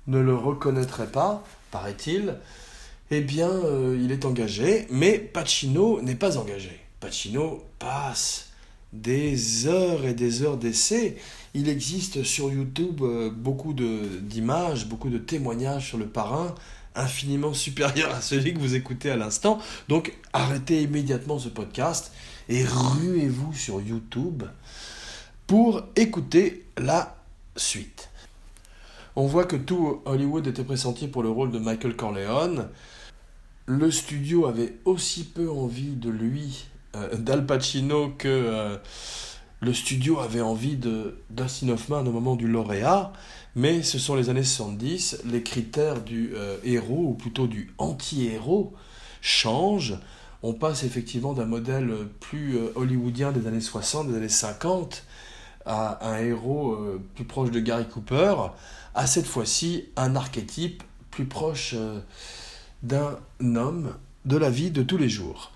ne 0.08 0.19
le 0.19 0.36
reconnaîtraient 0.36 1.12
pas, 1.12 1.43
paraît-il, 1.71 2.36
eh 3.12 3.22
bien, 3.22 3.50
euh, 3.50 4.00
il 4.02 4.12
est 4.12 4.26
engagé, 4.26 4.88
mais 4.89 5.17
Pacino 5.20 6.02
n'est 6.02 6.15
pas 6.15 6.38
engagé. 6.38 6.80
Pacino 7.00 7.63
passe 7.80 8.50
des 8.93 9.67
heures 9.67 10.06
et 10.06 10.13
des 10.13 10.43
heures 10.43 10.58
d'essais. 10.58 11.17
Il 11.54 11.70
existe 11.70 12.24
sur 12.24 12.52
YouTube 12.52 13.02
beaucoup 13.36 13.74
d'images, 13.74 14.88
beaucoup 14.88 15.10
de 15.10 15.17
témoignages 15.17 15.88
sur 15.88 15.98
le 15.98 16.08
parrain 16.08 16.54
infiniment 16.98 17.54
supérieur 17.54 18.13
à 18.13 18.22
celui 18.22 18.54
que 18.54 18.60
vous 18.60 18.76
écoutez 18.76 19.10
à 19.10 19.15
l'instant. 19.15 19.60
Donc 19.88 20.13
arrêtez 20.34 20.82
immédiatement 20.82 21.39
ce 21.39 21.50
podcast 21.50 22.12
et 22.50 22.63
ruez-vous 22.65 23.54
sur 23.54 23.82
YouTube 23.82 24.43
pour 25.46 25.84
écouter 25.96 26.65
la 26.78 27.15
suite. 27.56 28.10
On 29.15 29.26
voit 29.26 29.46
que 29.46 29.56
tout 29.56 30.02
Hollywood 30.06 30.46
était 30.46 30.63
pressenti 30.63 31.08
pour 31.08 31.24
le 31.24 31.30
rôle 31.30 31.52
de 31.52 31.60
Michael 31.60 31.96
Corleone. 31.96 32.70
Le 33.70 33.92
studio 33.92 34.46
avait 34.46 34.78
aussi 34.86 35.26
peu 35.26 35.52
envie 35.52 35.92
de 35.92 36.10
lui, 36.10 36.68
euh, 36.96 37.18
d'Al 37.18 37.46
Pacino, 37.46 38.12
que 38.18 38.30
euh, 38.30 38.78
le 39.60 39.74
studio 39.74 40.22
avait 40.22 40.40
envie 40.40 40.78
de 40.78 41.20
Dustin 41.30 41.68
Hoffman 41.68 42.00
au 42.00 42.12
moment 42.14 42.38
du 42.38 42.48
lauréat. 42.48 43.12
Mais 43.58 43.84
ce 43.84 44.00
sont 44.00 44.16
les 44.16 44.30
années 44.30 44.46
70, 44.46 45.24
les 45.26 45.44
critères 45.44 46.02
du 46.02 46.32
euh, 46.34 46.56
héros, 46.64 47.10
ou 47.10 47.14
plutôt 47.16 47.46
du 47.46 47.74
anti-héros, 47.78 48.74
changent. 49.20 49.98
On 50.44 50.54
passe 50.54 50.86
effectivement 50.86 51.34
d'un 51.34 51.46
modèle 51.46 51.92
plus 52.22 52.58
hollywoodien 52.76 53.34
des 53.34 53.48
années 53.48 53.60
60, 53.60 54.08
des 54.08 54.16
années 54.16 54.30
50, 54.30 55.04
à 55.66 56.10
un 56.10 56.20
héros 56.20 56.78
plus 57.16 57.26
proche 57.26 57.52
de 57.52 57.60
Gary 57.60 57.86
Cooper, 57.86 58.36
à 58.96 59.08
cette 59.08 59.26
fois-ci 59.26 59.90
un 59.98 60.16
archétype 60.16 60.84
plus 61.12 61.26
proche 61.26 61.76
d'un 62.84 63.18
homme 63.42 63.96
de 64.26 64.38
la 64.38 64.50
vie 64.50 64.72
de 64.72 64.84
tous 64.84 64.98
les 64.98 65.10
jours. 65.10 65.52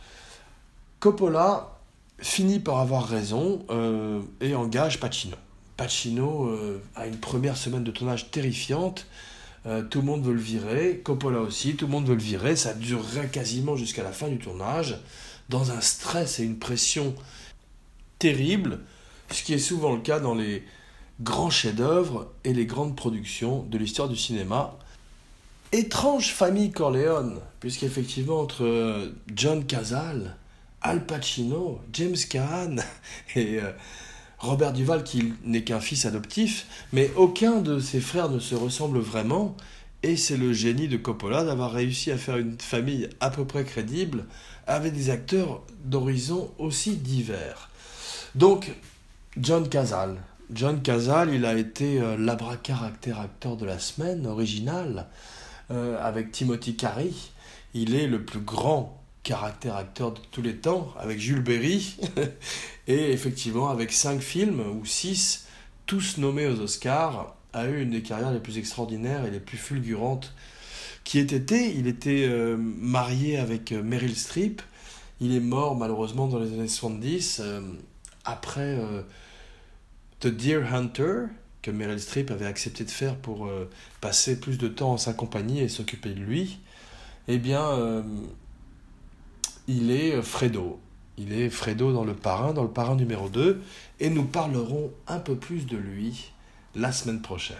Coppola 0.99 1.77
finit 2.19 2.59
par 2.59 2.79
avoir 2.79 3.07
raison 3.07 3.65
et 4.39 4.55
engage 4.55 4.99
Pacino. 4.99 5.37
Pacino 5.81 6.45
euh, 6.45 6.79
a 6.95 7.07
une 7.07 7.17
première 7.17 7.57
semaine 7.57 7.83
de 7.83 7.89
tournage 7.89 8.29
terrifiante. 8.29 9.07
Euh, 9.65 9.81
tout 9.81 10.01
le 10.01 10.05
monde 10.05 10.23
veut 10.23 10.33
le 10.33 10.39
virer, 10.39 11.01
Coppola 11.03 11.39
aussi, 11.39 11.75
tout 11.75 11.87
le 11.87 11.91
monde 11.91 12.05
veut 12.05 12.13
le 12.13 12.21
virer. 12.21 12.55
Ça 12.55 12.75
durerait 12.75 13.29
quasiment 13.29 13.75
jusqu'à 13.75 14.03
la 14.03 14.11
fin 14.11 14.27
du 14.27 14.37
tournage, 14.37 14.99
dans 15.49 15.71
un 15.71 15.81
stress 15.81 16.39
et 16.39 16.43
une 16.43 16.59
pression 16.59 17.15
terrible, 18.19 18.81
ce 19.31 19.41
qui 19.41 19.53
est 19.53 19.59
souvent 19.59 19.95
le 19.95 20.01
cas 20.01 20.19
dans 20.19 20.35
les 20.35 20.63
grands 21.19 21.49
chefs-d'œuvre 21.49 22.31
et 22.43 22.53
les 22.53 22.67
grandes 22.67 22.95
productions 22.95 23.63
de 23.63 23.77
l'histoire 23.79 24.07
du 24.07 24.15
cinéma. 24.15 24.77
Étrange 25.73 26.33
famille 26.33 26.71
Corleone, 26.71 27.39
puisqu'effectivement 27.59 28.41
entre 28.41 28.65
euh, 28.65 29.13
John 29.33 29.65
Cazale, 29.65 30.35
Al 30.81 31.05
Pacino, 31.05 31.79
James 31.93 32.17
Caan 32.29 32.77
et 33.35 33.59
Robert 34.39 34.73
Duval 34.73 35.03
qui 35.03 35.33
n'est 35.45 35.63
qu'un 35.63 35.79
fils 35.79 36.05
adoptif, 36.05 36.65
mais 36.91 37.11
aucun 37.15 37.61
de 37.61 37.79
ses 37.79 38.01
frères 38.01 38.29
ne 38.29 38.39
se 38.39 38.55
ressemble 38.55 38.99
vraiment, 38.99 39.55
et 40.03 40.17
c'est 40.17 40.37
le 40.37 40.51
génie 40.51 40.87
de 40.87 40.97
Coppola 40.97 41.43
d'avoir 41.43 41.71
réussi 41.71 42.11
à 42.11 42.17
faire 42.17 42.37
une 42.37 42.59
famille 42.59 43.07
à 43.19 43.29
peu 43.29 43.45
près 43.45 43.63
crédible 43.63 44.25
avec 44.65 44.93
des 44.93 45.09
acteurs 45.09 45.61
d'horizons 45.85 46.51
aussi 46.57 46.95
divers. 46.95 47.69
Donc, 48.33 48.71
John 49.37 49.69
Cazale. 49.69 50.17
John 50.51 50.81
Cazale, 50.81 51.33
il 51.33 51.45
a 51.45 51.53
été 51.53 52.01
euh, 52.01 52.17
l'abracaractère 52.17 53.21
acteur 53.21 53.55
de 53.55 53.65
la 53.65 53.79
semaine 53.79 54.25
original 54.25 55.07
euh, 55.71 55.97
avec 56.01 56.31
Timothy 56.31 56.75
Carey. 56.75 57.11
Il 57.73 57.95
est 57.95 58.07
le 58.07 58.23
plus 58.23 58.41
grand 58.41 59.01
caractère 59.23 59.75
acteur 59.75 60.13
de 60.13 60.19
tous 60.31 60.41
les 60.41 60.55
temps, 60.55 60.93
avec 60.99 61.19
Jules 61.19 61.43
Berry, 61.43 61.97
et 62.87 63.11
effectivement 63.11 63.69
avec 63.69 63.91
cinq 63.91 64.21
films, 64.21 64.61
ou 64.61 64.85
six, 64.85 65.47
tous 65.85 66.17
nommés 66.17 66.47
aux 66.47 66.59
Oscars, 66.59 67.35
a 67.53 67.67
eu 67.67 67.81
une 67.81 67.91
des 67.91 68.01
carrières 68.01 68.31
les 68.31 68.39
plus 68.39 68.57
extraordinaires 68.57 69.25
et 69.25 69.31
les 69.31 69.39
plus 69.39 69.57
fulgurantes 69.57 70.33
qui 71.03 71.19
ait 71.19 71.23
été. 71.23 71.75
Il 71.75 71.87
était 71.87 72.25
euh, 72.27 72.57
marié 72.57 73.37
avec 73.37 73.71
euh, 73.71 73.83
Meryl 73.83 74.15
Streep, 74.15 74.61
il 75.19 75.35
est 75.35 75.41
mort 75.41 75.75
malheureusement 75.75 76.27
dans 76.27 76.39
les 76.39 76.53
années 76.53 76.67
70, 76.67 77.41
euh, 77.43 77.61
après 78.25 78.77
The 80.19 80.27
Deer 80.27 80.63
Hunter, 80.71 81.25
que 81.61 81.71
Meryl 81.71 81.99
Streep 81.99 82.31
avait 82.31 82.45
accepté 82.45 82.83
de 82.83 82.91
faire 82.91 83.15
pour 83.15 83.49
passer 83.99 84.39
plus 84.39 84.57
de 84.57 84.67
temps 84.67 84.93
en 84.93 84.97
sa 84.97 85.13
compagnie 85.13 85.59
et 85.59 85.69
s'occuper 85.69 86.09
de 86.09 86.19
lui. 86.19 86.59
Eh 87.27 87.37
bien, 87.37 88.03
il 89.67 89.91
est 89.91 90.13
euh, 90.13 90.21
Fredo. 90.21 90.79
Il 91.17 91.33
est 91.33 91.49
Fredo 91.49 91.93
dans 91.93 92.03
le 92.03 92.13
parrain, 92.13 92.53
dans 92.53 92.63
le 92.63 92.69
parrain 92.69 92.95
numéro 92.95 93.29
2, 93.29 93.61
et 93.99 94.09
nous 94.09 94.23
parlerons 94.23 94.91
un 95.07 95.19
peu 95.19 95.35
plus 95.35 95.65
de 95.65 95.77
lui 95.77 96.31
la 96.75 96.91
semaine 96.91 97.21
prochaine. 97.21 97.57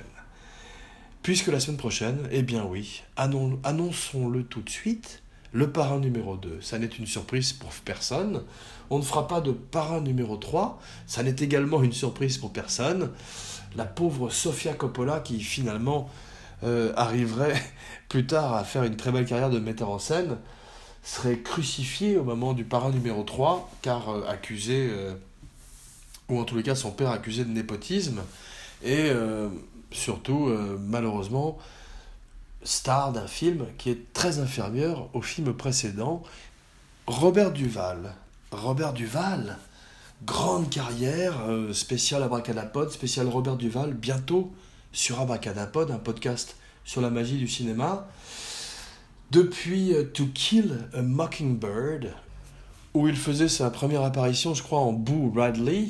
Puisque 1.22 1.48
la 1.48 1.60
semaine 1.60 1.78
prochaine, 1.78 2.28
eh 2.32 2.42
bien 2.42 2.66
oui, 2.66 3.04
annonçons-le 3.16 4.44
tout 4.44 4.62
de 4.62 4.70
suite, 4.70 5.22
le 5.54 5.70
parrain 5.70 6.00
numéro 6.00 6.38
2, 6.38 6.60
ça 6.62 6.80
n'est 6.80 6.88
une 6.88 7.06
surprise 7.06 7.54
pour 7.54 7.72
personne. 7.86 8.44
On 8.90 8.98
ne 8.98 9.04
fera 9.04 9.28
pas 9.28 9.42
de 9.42 9.52
parrain 9.52 10.02
numéro 10.02 10.38
3, 10.38 10.82
ça 11.06 11.22
n'est 11.22 11.36
également 11.40 11.84
une 11.84 11.94
surprise 11.94 12.38
pour 12.38 12.52
personne. 12.52 13.12
La 13.75 13.86
pauvre 13.86 14.29
Sofia 14.29 14.73
Coppola 14.73 15.19
qui 15.19 15.39
finalement 15.39 16.10
euh, 16.63 16.93
arriverait 16.95 17.62
plus 18.10 18.25
tard 18.25 18.53
à 18.53 18.63
faire 18.63 18.84
une 18.84 18.95
très 18.95 19.12
belle 19.12 19.25
carrière 19.25 19.49
de 19.49 19.60
metteur 19.60 19.89
en 19.89 19.99
scène, 19.99 20.38
serait 21.03 21.39
crucifié 21.39 22.17
au 22.17 22.23
moment 22.23 22.53
du 22.53 22.63
parrain 22.63 22.91
numéro 22.91 23.23
3, 23.23 23.69
car 23.81 24.10
euh, 24.10 24.27
accusé, 24.27 24.89
euh, 24.91 25.13
ou 26.29 26.39
en 26.39 26.43
tous 26.43 26.55
les 26.55 26.63
cas 26.63 26.75
son 26.75 26.91
père 26.91 27.10
accusé 27.10 27.43
de 27.43 27.49
népotisme, 27.49 28.21
et 28.84 29.10
euh, 29.10 29.49
surtout, 29.91 30.49
malheureusement, 30.79 31.57
star 32.63 33.12
d'un 33.12 33.27
film 33.27 33.65
qui 33.77 33.89
est 33.89 34.13
très 34.13 34.39
inférieur 34.39 35.10
au 35.13 35.21
film 35.21 35.53
précédent, 35.53 36.23
Robert 37.05 37.51
Duval. 37.51 38.15
Robert 38.51 38.93
Duval, 38.93 39.57
grande 40.25 40.69
carrière, 40.69 41.36
spécial 41.73 42.21
Abracadapod, 42.23 42.91
spécial 42.91 43.27
Robert 43.27 43.57
Duval, 43.57 43.93
bientôt 43.93 44.51
sur 44.91 45.19
Abracadapod, 45.19 45.89
un 45.91 45.97
podcast 45.97 46.55
sur 46.84 47.01
la 47.01 47.10
magie 47.10 47.38
du 47.38 47.47
cinéma. 47.47 48.07
Depuis 49.31 49.93
euh, 49.93 50.03
To 50.03 50.25
Kill 50.34 50.77
a 50.93 51.01
Mockingbird, 51.01 52.13
où 52.93 53.07
il 53.07 53.15
faisait 53.15 53.47
sa 53.47 53.69
première 53.69 54.03
apparition, 54.03 54.53
je 54.53 54.62
crois, 54.62 54.79
en 54.79 54.91
Boo 54.91 55.31
Radley, 55.34 55.88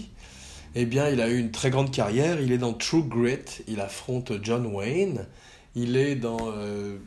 eh 0.75 0.85
bien, 0.85 1.09
il 1.09 1.19
a 1.19 1.27
eu 1.27 1.39
une 1.39 1.51
très 1.51 1.71
grande 1.71 1.91
carrière. 1.91 2.39
Il 2.39 2.51
est 2.51 2.59
dans 2.59 2.73
True 2.73 3.03
Grit, 3.03 3.63
il 3.67 3.81
affronte 3.81 4.31
John 4.43 4.67
Wayne. 4.67 5.25
Il 5.75 5.97
est 5.97 6.15
dans 6.15 6.37
euh, 6.55 6.97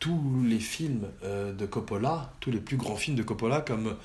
tous 0.00 0.42
les 0.44 0.58
films 0.58 1.06
euh, 1.22 1.52
de 1.52 1.64
Coppola, 1.64 2.32
tous 2.40 2.50
les 2.50 2.60
plus 2.60 2.76
grands 2.76 2.96
films 2.96 3.16
de 3.16 3.22
Coppola, 3.22 3.60
comme 3.60 3.96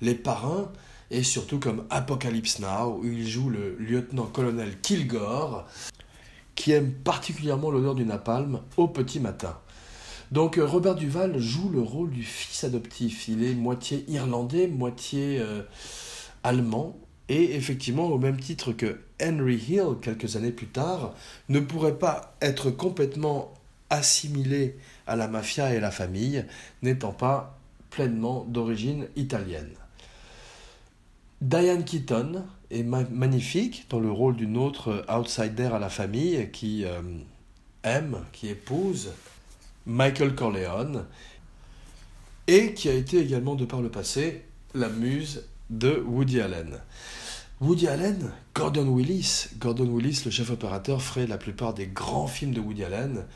Les 0.00 0.14
Parrains 0.14 0.70
et 1.12 1.22
surtout 1.22 1.60
comme 1.60 1.84
Apocalypse 1.90 2.58
Now, 2.58 2.98
où 2.98 3.04
il 3.04 3.28
joue 3.28 3.50
le 3.50 3.76
lieutenant-colonel 3.76 4.80
Kilgore, 4.80 5.66
qui 6.54 6.72
aime 6.72 6.90
particulièrement 6.92 7.70
l'odeur 7.70 7.94
du 7.94 8.04
napalm 8.04 8.62
au 8.78 8.88
petit 8.88 9.20
matin. 9.20 9.58
Donc 10.32 10.56
euh, 10.56 10.66
Robert 10.66 10.94
Duval 10.94 11.38
joue 11.38 11.68
le 11.68 11.82
rôle 11.82 12.10
du 12.10 12.22
fils 12.22 12.64
adoptif. 12.64 13.28
Il 13.28 13.44
est 13.44 13.54
moitié 13.54 14.06
irlandais, 14.08 14.66
moitié 14.66 15.38
euh, 15.38 15.62
allemand. 16.42 16.96
Et 17.28 17.54
effectivement, 17.54 18.06
au 18.06 18.18
même 18.18 18.40
titre 18.40 18.72
que 18.72 19.00
Henry 19.22 19.56
Hill, 19.56 19.96
quelques 20.00 20.36
années 20.36 20.50
plus 20.50 20.66
tard, 20.66 21.14
ne 21.50 21.60
pourrait 21.60 21.98
pas 21.98 22.34
être 22.40 22.70
complètement 22.70 23.52
assimilé 23.90 24.76
à 25.06 25.16
la 25.16 25.28
mafia 25.28 25.72
et 25.72 25.76
à 25.76 25.80
la 25.80 25.90
famille, 25.90 26.44
n'étant 26.80 27.12
pas 27.12 27.58
pleinement 27.90 28.46
d'origine 28.48 29.08
italienne. 29.16 29.74
Diane 31.42 31.84
Keaton 31.84 32.44
est 32.70 32.84
magnifique 32.84 33.86
dans 33.90 33.98
le 33.98 34.12
rôle 34.12 34.36
d'une 34.36 34.56
autre 34.56 35.04
outsider 35.12 35.70
à 35.74 35.80
la 35.80 35.88
famille 35.88 36.48
qui 36.52 36.84
euh, 36.84 37.02
aime, 37.82 38.18
qui 38.32 38.48
épouse 38.48 39.10
Michael 39.84 40.36
Corleone, 40.36 41.04
et 42.46 42.74
qui 42.74 42.88
a 42.88 42.94
été 42.94 43.18
également, 43.18 43.56
de 43.56 43.64
par 43.64 43.82
le 43.82 43.88
passé, 43.88 44.44
la 44.72 44.88
muse 44.88 45.42
de 45.68 46.04
Woody 46.06 46.40
Allen. 46.40 46.78
Woody 47.60 47.88
Allen, 47.88 48.30
Gordon 48.54 48.86
Willis, 48.94 49.48
Gordon 49.58 49.88
Willis, 49.92 50.22
le 50.24 50.30
chef 50.30 50.48
opérateur, 50.48 51.02
ferait 51.02 51.26
la 51.26 51.38
plupart 51.38 51.74
des 51.74 51.88
grands 51.88 52.28
films 52.28 52.54
de 52.54 52.60
Woody 52.60 52.84
Allen, 52.84 53.26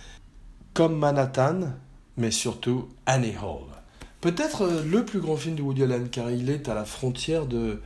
comme 0.74 0.96
Manhattan, 0.96 1.72
mais 2.16 2.30
surtout 2.30 2.88
Annie 3.04 3.34
Hall. 3.36 3.75
Peut-être 4.26 4.62
euh, 4.62 4.82
le 4.82 5.04
plus 5.04 5.20
grand 5.20 5.36
film 5.36 5.54
de 5.54 5.62
Woody 5.62 5.84
Allen, 5.84 6.08
car 6.08 6.32
il 6.32 6.50
est 6.50 6.68
à 6.68 6.74
la 6.74 6.84
frontière 6.84 7.46
de, 7.46 7.80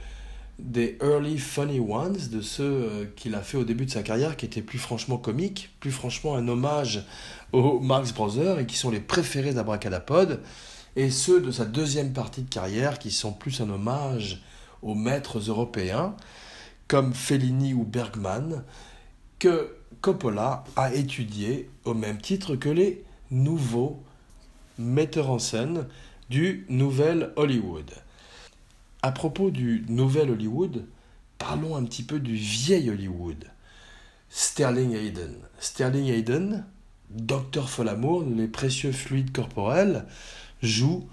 des 0.58 0.96
early 1.02 1.36
funny 1.36 1.80
ones, 1.80 2.16
de 2.32 2.40
ceux 2.40 2.64
euh, 2.64 3.04
qu'il 3.14 3.34
a 3.34 3.42
fait 3.42 3.58
au 3.58 3.64
début 3.64 3.84
de 3.84 3.90
sa 3.90 4.02
carrière, 4.02 4.38
qui 4.38 4.46
étaient 4.46 4.62
plus 4.62 4.78
franchement 4.78 5.18
comiques, 5.18 5.68
plus 5.80 5.90
franchement 5.90 6.36
un 6.36 6.48
hommage 6.48 7.04
aux 7.52 7.78
Marx 7.78 8.14
Brothers, 8.14 8.58
et 8.58 8.64
qui 8.64 8.78
sont 8.78 8.90
les 8.90 9.00
préférés 9.00 9.52
d'Abracadapod, 9.52 10.40
et 10.96 11.10
ceux 11.10 11.42
de 11.42 11.50
sa 11.50 11.66
deuxième 11.66 12.14
partie 12.14 12.40
de 12.40 12.48
carrière, 12.48 12.98
qui 12.98 13.10
sont 13.10 13.34
plus 13.34 13.60
un 13.60 13.68
hommage 13.68 14.40
aux 14.80 14.94
maîtres 14.94 15.40
européens, 15.40 16.16
comme 16.88 17.12
Fellini 17.12 17.74
ou 17.74 17.84
Bergman, 17.84 18.64
que 19.38 19.76
Coppola 20.00 20.64
a 20.74 20.94
étudié 20.94 21.68
au 21.84 21.92
même 21.92 22.18
titre 22.18 22.56
que 22.56 22.70
les 22.70 23.04
nouveaux 23.30 24.02
metteurs 24.78 25.28
en 25.28 25.38
scène 25.38 25.84
du 26.30 26.64
Nouvel 26.68 27.32
Hollywood. 27.34 27.90
À 29.02 29.10
propos 29.10 29.50
du 29.50 29.84
Nouvel 29.88 30.30
Hollywood, 30.30 30.86
parlons 31.38 31.74
un 31.74 31.82
petit 31.82 32.04
peu 32.04 32.20
du 32.20 32.36
vieil 32.36 32.88
Hollywood. 32.88 33.46
Sterling 34.28 34.94
Hayden. 34.94 35.34
Sterling 35.58 36.06
Hayden, 36.06 36.64
docteur 37.10 37.68
Folamour, 37.68 38.24
les 38.24 38.46
précieux 38.46 38.92
fluides 38.92 39.32
corporels, 39.32 40.06
joue 40.62 41.08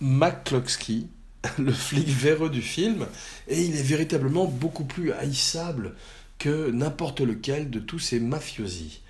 McCloskey, 0.00 1.06
le 1.58 1.72
flic 1.72 2.08
véreux 2.08 2.50
du 2.50 2.62
film, 2.62 3.06
et 3.46 3.62
il 3.62 3.76
est 3.76 3.82
véritablement 3.82 4.46
beaucoup 4.46 4.84
plus 4.84 5.12
haïssable 5.12 5.94
que 6.40 6.72
n'importe 6.72 7.20
lequel 7.20 7.70
de 7.70 7.78
tous 7.78 8.00
ces 8.00 8.18
mafiosi. 8.18 9.02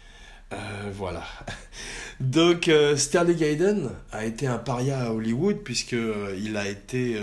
Euh, 0.53 0.91
voilà. 0.93 1.25
Donc 2.21 2.69
euh, 2.69 2.97
Sterling 2.97 3.43
Hayden 3.43 3.91
a 4.13 4.25
été 4.25 4.47
un 4.47 4.59
paria 4.59 5.01
à 5.01 5.13
Hollywood 5.13 5.59
puisque 5.59 5.93
euh, 5.93 6.37
il 6.43 6.57
a 6.57 6.69
été 6.69 7.19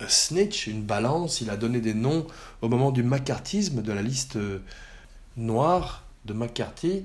un 0.00 0.08
snitch, 0.08 0.66
une 0.66 0.82
balance. 0.82 1.40
Il 1.40 1.50
a 1.50 1.56
donné 1.56 1.80
des 1.80 1.94
noms 1.94 2.26
au 2.62 2.68
moment 2.68 2.92
du 2.92 3.02
macartisme 3.02 3.82
de 3.82 3.92
la 3.92 4.02
liste 4.02 4.38
noire 5.36 6.04
de 6.24 6.32
McCarthy. 6.32 7.04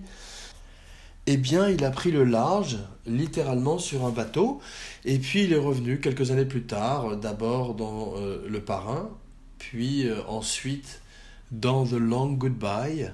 Eh 1.25 1.37
bien, 1.37 1.69
il 1.69 1.85
a 1.85 1.89
pris 1.89 2.11
le 2.11 2.25
large, 2.25 2.79
littéralement 3.05 3.77
sur 3.77 4.05
un 4.05 4.09
bateau, 4.09 4.59
et 5.05 5.17
puis 5.19 5.45
il 5.45 5.53
est 5.53 5.57
revenu 5.57 6.01
quelques 6.01 6.31
années 6.31 6.43
plus 6.43 6.63
tard, 6.63 7.15
d'abord 7.15 7.75
dans 7.75 8.15
Le 8.45 8.59
Parrain, 8.59 9.09
puis 9.57 10.05
ensuite 10.27 10.99
dans 11.53 11.85
The 11.85 11.93
Long 11.93 12.33
Goodbye. 12.33 13.13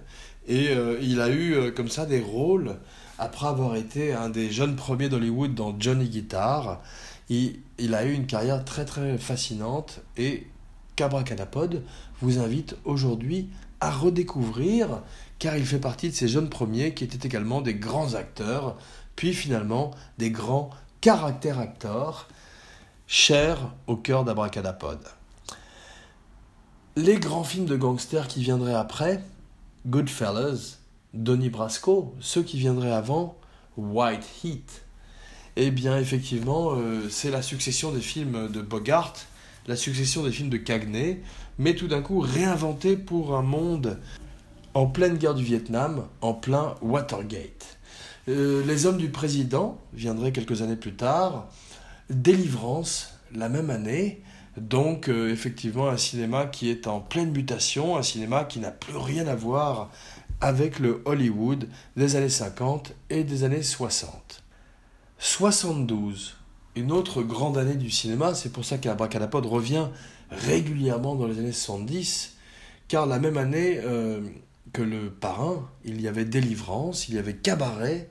Et 0.50 0.70
euh, 0.70 0.98
il 1.00 1.22
a 1.22 1.30
eu 1.30 1.54
euh, 1.54 1.72
comme 1.72 1.90
ça 1.90 2.08
des 2.08 2.20
rôles 2.20 2.76
après 3.20 3.46
avoir 3.46 3.76
été 3.76 4.14
un 4.14 4.30
des 4.30 4.52
jeunes 4.52 4.76
premiers 4.76 5.08
d'Hollywood 5.08 5.54
dans 5.54 5.80
Johnny 5.80 6.10
Guitar. 6.10 6.82
Il, 7.30 7.94
a 7.94 8.04
eu 8.04 8.14
une 8.14 8.26
carrière 8.26 8.66
très 8.66 8.84
très 8.84 9.20
fascinante 9.20 10.02
et 10.18 10.48
Cabracadapod 10.96 11.84
vous 12.22 12.40
invite 12.40 12.76
aujourd'hui 12.84 13.50
à 13.80 13.92
redécouvrir 13.92 15.04
car 15.38 15.56
il 15.56 15.66
fait 15.66 15.80
partie 15.80 16.10
de 16.10 16.16
ces 16.16 16.28
jeunes 16.28 16.50
premiers 16.50 16.96
qui 16.96 17.04
étaient 17.04 17.28
également 17.28 17.62
des 17.62 17.76
grands 17.76 18.16
acteurs, 18.16 18.78
puis 19.16 19.36
finalement 19.36 19.92
des 20.18 20.32
grands 20.32 20.72
caractères 21.00 21.60
acteurs, 21.60 22.28
chers 23.06 23.72
au 23.86 23.96
cœur 23.96 24.26
d'Abracadapod. 24.26 25.00
Les 26.96 27.20
grands 27.20 27.44
films 27.44 27.68
de 27.68 27.78
gangsters 27.78 28.28
qui 28.28 28.42
viendraient 28.42 28.74
après, 28.74 29.24
Goodfellas, 29.88 30.80
Donnie 31.13 31.50
Brasco, 31.50 32.15
ceux 32.20 32.44
qui 32.44 32.58
viendraient 32.58 32.92
avant, 32.92 33.38
White 33.78 34.28
Heat. 34.44 34.84
Eh 35.56 35.72
bien, 35.72 35.98
effectivement, 35.98 36.74
euh, 36.74 37.08
c'est 37.10 37.32
la 37.32 37.42
succession 37.42 37.92
des 37.92 38.02
films 38.02 38.50
de 38.52 38.62
Bogart, 38.62 39.13
la 39.68 39.76
succession 39.76 40.24
des 40.24 40.32
films 40.32 40.50
de 40.50 40.58
Cagney, 40.58 41.22
mais 41.58 41.76
tout 41.76 41.88
d'un 41.88 42.02
coup 42.02 42.20
réinventé 42.20 42.98
pour 42.98 43.36
un 43.36 43.42
monde 43.42 44.00
en 44.74 44.86
pleine 44.86 45.18
guerre 45.18 45.36
du 45.36 45.44
Vietnam, 45.44 46.08
en 46.22 46.34
plein 46.34 46.76
Watergate. 46.82 47.78
Euh, 48.28 48.63
les 48.65 48.86
Hommes 48.86 48.98
du 48.98 49.10
Président 49.10 49.80
viendraient 49.94 50.32
quelques 50.32 50.62
années 50.62 50.76
plus 50.76 50.96
tard, 50.96 51.50
Délivrance, 52.10 53.13
la 53.34 53.50
même 53.50 53.70
année, 53.70 54.22
donc 54.60 55.10
euh, 55.10 55.32
effectivement 55.32 55.89
un 55.89 55.98
cinéma 55.98 56.45
qui 56.45 56.69
est 56.69 56.88
en 56.88 57.00
pleine 57.00 57.32
mutation, 57.32 57.98
un 57.98 58.04
cinéma 58.04 58.43
qui 58.43 58.60
n'a 58.60 58.72
plus 58.72 58.98
rien 58.98 59.28
à 59.28 59.36
voir 59.36 59.89
avec 60.41 60.80
le 60.80 61.02
Hollywood 61.06 61.67
des 61.95 62.15
années 62.15 62.30
50 62.30 62.93
et 63.10 63.24
des 63.24 63.43
années 63.43 63.63
60. 63.63 64.43
72, 65.17 66.38
une 66.76 66.91
autre 66.91 67.22
grande 67.24 67.58
année 67.58 67.76
du 67.76 67.91
cinéma, 67.91 68.34
c'est 68.34 68.52
pour 68.52 68.63
ça 68.63 68.78
qu'Abracadapod 68.78 69.45
revient 69.45 69.88
régulièrement 70.32 71.15
dans 71.15 71.28
les 71.28 71.39
années 71.39 71.52
70, 71.52 72.38
car 72.88 73.06
la 73.06 73.19
même 73.19 73.38
année 73.38 73.80
euh, 73.84 74.22
que 74.72 74.82
le 74.82 75.10
parrain, 75.10 75.67
il 75.84 76.00
y 76.02 76.08
avait 76.08 76.26
Délivrance, 76.26 77.10
il 77.10 77.15
y 77.15 77.17
avait 77.17 77.36
Cabaret, 77.36 78.10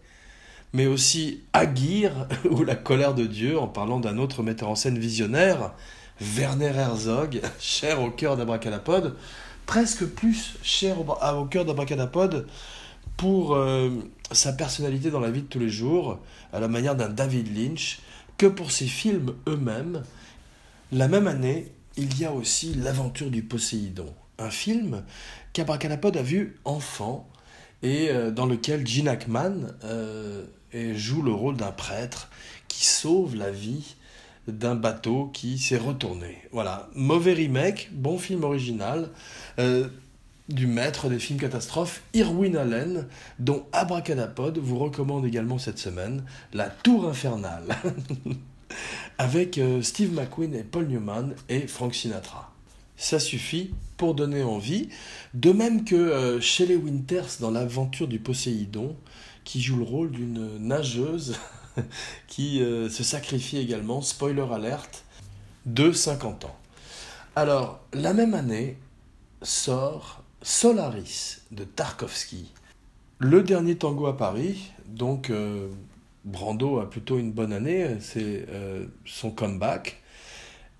mais 0.72 0.87
aussi 0.87 1.44
Aguirre 1.52 2.28
ou 2.50 2.62
La 2.64 2.74
colère 2.74 3.14
de 3.14 3.24
Dieu, 3.24 3.58
en 3.58 3.68
parlant 3.68 4.00
d'un 4.00 4.18
autre 4.18 4.42
metteur 4.42 4.68
en 4.68 4.74
scène 4.74 4.98
visionnaire, 4.98 5.72
Werner 6.20 6.72
Herzog, 6.76 7.40
cher 7.61 8.02
au 8.02 8.11
cœur 8.11 8.37
d'Abracadapod, 8.37 9.16
presque 9.66 10.04
plus 10.07 10.54
cher 10.62 10.96
au, 11.00 11.44
cœur 11.44 11.64
d'Abracadapod 11.64 12.46
pour 13.16 13.54
euh, 13.54 13.90
sa 14.33 14.52
personnalité 14.52 15.11
dans 15.11 15.20
la 15.20 15.31
vie 15.31 15.42
de 15.42 15.46
tous 15.46 15.59
les 15.59 15.68
jours, 15.68 16.18
à 16.52 16.61
la 16.61 16.68
manière 16.68 16.96
d'un 16.96 17.09
David 17.09 17.57
Lynch, 17.57 18.00
que 18.37 18.46
pour 18.46 18.70
ses 18.70 18.87
films 18.87 19.35
eux-mêmes. 19.48 20.02
La 20.92 21.09
même 21.09 21.26
année, 21.26 21.72
il 21.96 22.18
y 22.18 22.24
a 22.24 22.33
aussi 22.33 22.74
L'aventure 22.74 23.31
du 23.31 23.42
Poséidon, 23.42 24.14
un 24.38 24.50
film 24.50 25.02
qu'Abracadapod 25.52 26.16
a 26.16 26.22
vu 26.22 26.57
enfant 26.64 27.28
et 27.83 28.09
euh, 28.11 28.31
dans 28.31 28.46
lequel 28.46 28.87
Gene 28.87 29.09
Hackman 29.09 29.68
euh, 29.85 30.44
joue 30.94 31.22
le 31.22 31.33
rôle 31.33 31.57
d'un 31.57 31.72
prêtre 31.72 32.28
qui 32.68 32.87
sauve 32.87 33.37
la 33.37 33.50
vie 33.50 33.96
d'un 34.48 34.74
bateau 34.74 35.30
qui 35.32 35.58
s'est 35.58 35.78
retourné. 35.78 36.38
Voilà, 36.52 36.88
mauvais 36.94 37.34
remake, 37.34 37.90
bon 37.92 38.18
film 38.18 38.44
original, 38.44 39.11
euh, 39.58 39.88
du 40.48 40.66
maître 40.66 41.08
des 41.08 41.18
films 41.18 41.38
catastrophes, 41.38 42.02
Irwin 42.14 42.56
Allen, 42.56 43.06
dont 43.38 43.66
Abracadapod 43.72 44.58
vous 44.58 44.78
recommande 44.78 45.26
également 45.26 45.58
cette 45.58 45.78
semaine, 45.78 46.24
La 46.52 46.70
Tour 46.70 47.08
Infernale, 47.08 47.76
avec 49.18 49.58
euh, 49.58 49.82
Steve 49.82 50.12
McQueen 50.12 50.54
et 50.54 50.64
Paul 50.64 50.87
Newman 50.87 51.34
et 51.48 51.66
Frank 51.66 51.94
Sinatra. 51.94 52.52
Ça 52.96 53.20
suffit 53.20 53.70
pour 53.96 54.14
donner 54.14 54.42
envie, 54.42 54.88
de 55.34 55.52
même 55.52 55.84
que 55.84 55.94
euh, 55.94 56.40
Shelley 56.40 56.76
Winters 56.76 57.38
dans 57.40 57.50
L'aventure 57.50 58.08
du 58.08 58.18
Poséidon, 58.18 58.96
qui 59.44 59.61
joue 59.61 59.76
le 59.76 59.84
rôle 59.84 60.11
d'une 60.11 60.58
nageuse 60.58 61.37
qui 62.26 62.62
euh, 62.62 62.88
se 62.88 63.02
sacrifie 63.02 63.58
également, 63.58 64.02
spoiler 64.02 64.46
alerte, 64.52 65.04
de 65.66 65.92
50 65.92 66.44
ans. 66.44 66.56
Alors, 67.36 67.80
la 67.92 68.14
même 68.14 68.34
année 68.34 68.78
sort 69.42 70.22
Solaris 70.42 71.38
de 71.50 71.64
Tarkovsky. 71.64 72.52
Le 73.18 73.42
dernier 73.42 73.76
tango 73.76 74.06
à 74.06 74.16
Paris, 74.16 74.72
donc 74.86 75.30
euh, 75.30 75.68
Brando 76.24 76.78
a 76.78 76.88
plutôt 76.88 77.18
une 77.18 77.32
bonne 77.32 77.52
année, 77.52 77.96
c'est 78.00 78.46
euh, 78.48 78.86
son 79.04 79.30
comeback. 79.30 80.02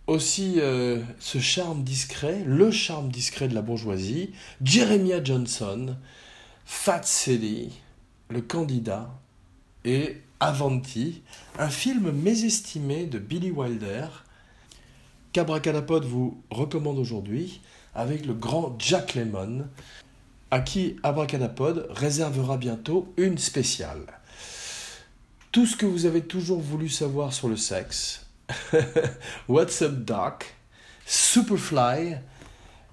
Aussi 0.07 0.59
ce 1.19 1.39
charme 1.39 1.85
discret, 1.85 2.43
le 2.47 2.71
charme 2.71 3.11
discret 3.11 3.47
de 3.47 3.55
la 3.55 3.61
bourgeoisie, 3.61 4.31
Jeremiah 4.63 5.23
Johnson, 5.23 5.97
Fat 6.65 7.03
le 8.31 8.41
candidat, 8.41 9.11
et 9.85 10.17
Avanti, 10.41 11.23
un 11.59 11.69
film 11.69 12.13
mésestimé 12.13 13.07
de 13.07 13.19
Billy 13.19 13.51
Wilder, 13.51 14.07
qu'Abracadapod 15.33 16.05
vous 16.05 16.41
recommande 16.51 16.99
aujourd'hui, 16.99 17.61
avec 17.95 18.25
le 18.25 18.35
grand 18.35 18.77
Jack 18.79 19.17
Lemmon, 19.17 19.67
à 20.53 20.61
qui 20.61 20.97
Abracadapod 21.03 21.89
réservera 21.91 22.57
bientôt 22.57 23.13
une 23.17 23.37
spéciale. 23.37 24.07
Tout 25.51 25.67
ce 25.67 25.77
que 25.77 25.87
vous 25.87 26.07
avez 26.07 26.23
toujours 26.23 26.61
voulu 26.61 26.89
savoir 26.89 27.33
sur 27.33 27.49
le 27.49 27.57
sexe, 27.57 28.27
What's 29.49 29.83
Up 29.83 30.05
Doc, 30.05 30.55
Superfly, 31.05 32.15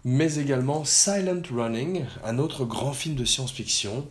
mais 0.03 0.35
également 0.35 0.83
Silent 0.83 1.43
Running, 1.53 2.05
un 2.23 2.39
autre 2.39 2.65
grand 2.65 2.93
film 2.93 3.15
de 3.15 3.25
science-fiction, 3.25 4.07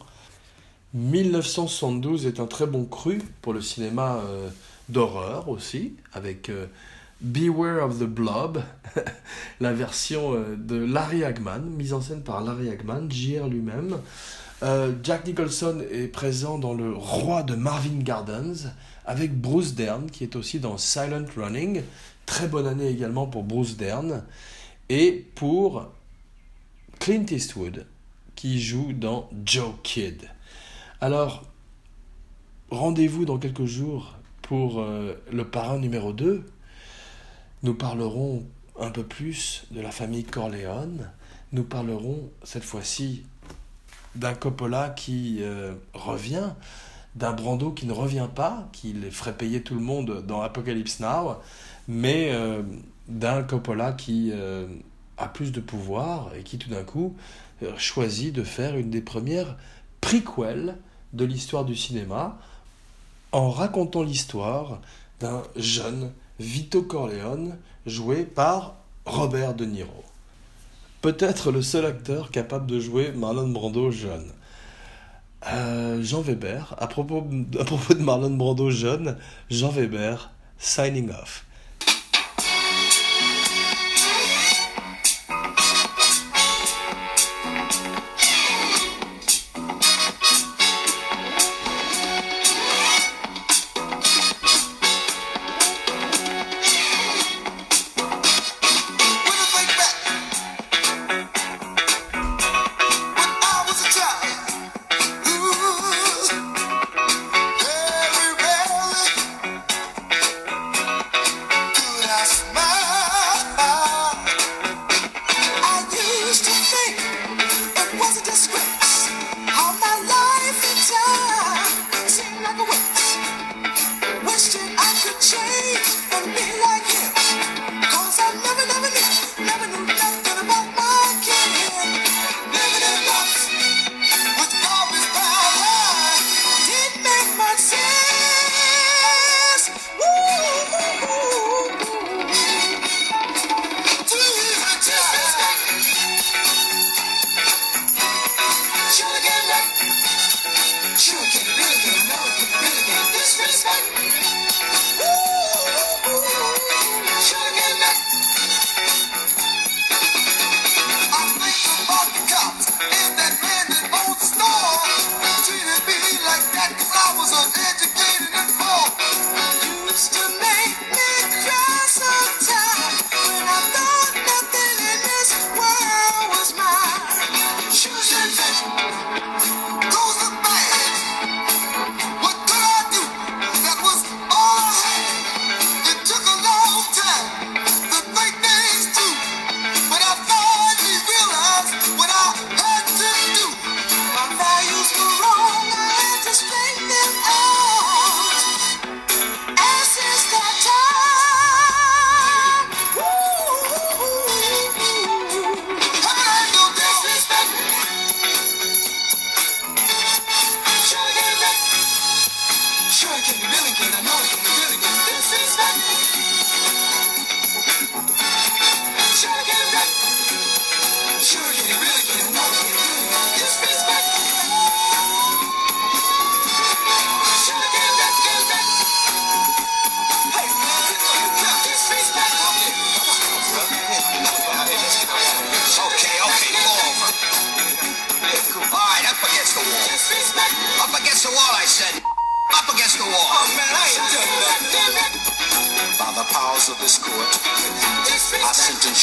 1972 0.94 2.24
est 2.26 2.38
un 2.38 2.46
très 2.46 2.66
bon 2.66 2.84
cru 2.84 3.20
pour 3.42 3.52
le 3.52 3.60
cinéma 3.60 4.20
euh, 4.24 4.48
d'horreur 4.88 5.48
aussi, 5.48 5.94
avec 6.12 6.48
euh, 6.48 6.66
Beware 7.20 7.84
of 7.84 7.98
the 7.98 8.04
Blob, 8.04 8.62
la 9.60 9.72
version 9.72 10.34
euh, 10.34 10.54
de 10.56 10.76
Larry 10.76 11.24
Hagman, 11.24 11.64
mise 11.68 11.92
en 11.94 12.00
scène 12.00 12.22
par 12.22 12.44
Larry 12.44 12.68
Hagman, 12.68 13.10
JR 13.10 13.48
lui-même. 13.48 13.98
Jack 15.02 15.26
Nicholson 15.26 15.82
est 15.92 16.06
présent 16.06 16.56
dans 16.56 16.72
Le 16.72 16.94
Roi 16.94 17.42
de 17.42 17.54
Marvin 17.54 17.98
Gardens 17.98 18.72
avec 19.04 19.38
Bruce 19.38 19.74
Dern 19.74 20.10
qui 20.10 20.24
est 20.24 20.36
aussi 20.36 20.58
dans 20.58 20.78
Silent 20.78 21.26
Running. 21.36 21.82
Très 22.24 22.48
bonne 22.48 22.66
année 22.66 22.88
également 22.88 23.26
pour 23.26 23.42
Bruce 23.42 23.76
Dern. 23.76 24.22
Et 24.88 25.26
pour 25.34 25.90
Clint 26.98 27.26
Eastwood 27.30 27.84
qui 28.36 28.58
joue 28.58 28.94
dans 28.94 29.28
Joe 29.44 29.74
Kidd. 29.82 30.30
Alors, 31.04 31.42
rendez-vous 32.70 33.26
dans 33.26 33.36
quelques 33.36 33.66
jours 33.66 34.14
pour 34.40 34.80
euh, 34.80 35.12
le 35.30 35.44
parrain 35.44 35.78
numéro 35.78 36.14
2. 36.14 36.46
Nous 37.62 37.74
parlerons 37.74 38.42
un 38.80 38.88
peu 38.88 39.02
plus 39.02 39.66
de 39.70 39.82
la 39.82 39.90
famille 39.90 40.24
Corleone. 40.24 41.10
Nous 41.52 41.62
parlerons 41.62 42.30
cette 42.42 42.64
fois-ci 42.64 43.26
d'un 44.14 44.32
Coppola 44.32 44.88
qui 44.88 45.40
euh, 45.42 45.74
revient, 45.92 46.54
d'un 47.16 47.34
Brando 47.34 47.72
qui 47.72 47.84
ne 47.84 47.92
revient 47.92 48.30
pas, 48.34 48.66
qui 48.72 48.94
les 48.94 49.10
ferait 49.10 49.36
payer 49.36 49.62
tout 49.62 49.74
le 49.74 49.82
monde 49.82 50.24
dans 50.26 50.40
Apocalypse 50.40 51.00
Now, 51.00 51.36
mais 51.86 52.30
euh, 52.32 52.62
d'un 53.08 53.42
Coppola 53.42 53.92
qui 53.92 54.32
a 55.18 55.28
plus 55.28 55.52
de 55.52 55.60
pouvoir 55.60 56.34
et 56.34 56.42
qui 56.44 56.56
tout 56.56 56.70
d'un 56.70 56.82
coup 56.82 57.14
choisit 57.76 58.34
de 58.34 58.42
faire 58.42 58.78
une 58.78 58.88
des 58.88 59.02
premières 59.02 59.58
prequels 60.00 60.78
de 61.14 61.24
l'histoire 61.24 61.64
du 61.64 61.76
cinéma 61.76 62.38
en 63.32 63.50
racontant 63.50 64.02
l'histoire 64.02 64.80
d'un 65.20 65.42
jeune 65.56 66.12
Vito 66.38 66.82
Corleone 66.82 67.56
joué 67.86 68.24
par 68.24 68.74
Robert 69.06 69.54
De 69.54 69.64
Niro 69.64 70.04
peut-être 71.04 71.52
le 71.52 71.60
seul 71.60 71.84
acteur 71.84 72.30
capable 72.30 72.64
de 72.64 72.80
jouer 72.80 73.12
Marlon 73.12 73.48
Brando 73.48 73.90
jeune. 73.90 74.24
Euh, 75.52 76.02
Jean 76.02 76.22
Weber, 76.22 76.74
à 76.78 76.86
propos, 76.86 77.26
à 77.60 77.64
propos 77.64 77.92
de 77.92 78.02
Marlon 78.02 78.30
Brando 78.30 78.70
jeune, 78.70 79.18
Jean 79.50 79.68
Weber, 79.68 80.30
signing 80.56 81.10
off. 81.10 81.43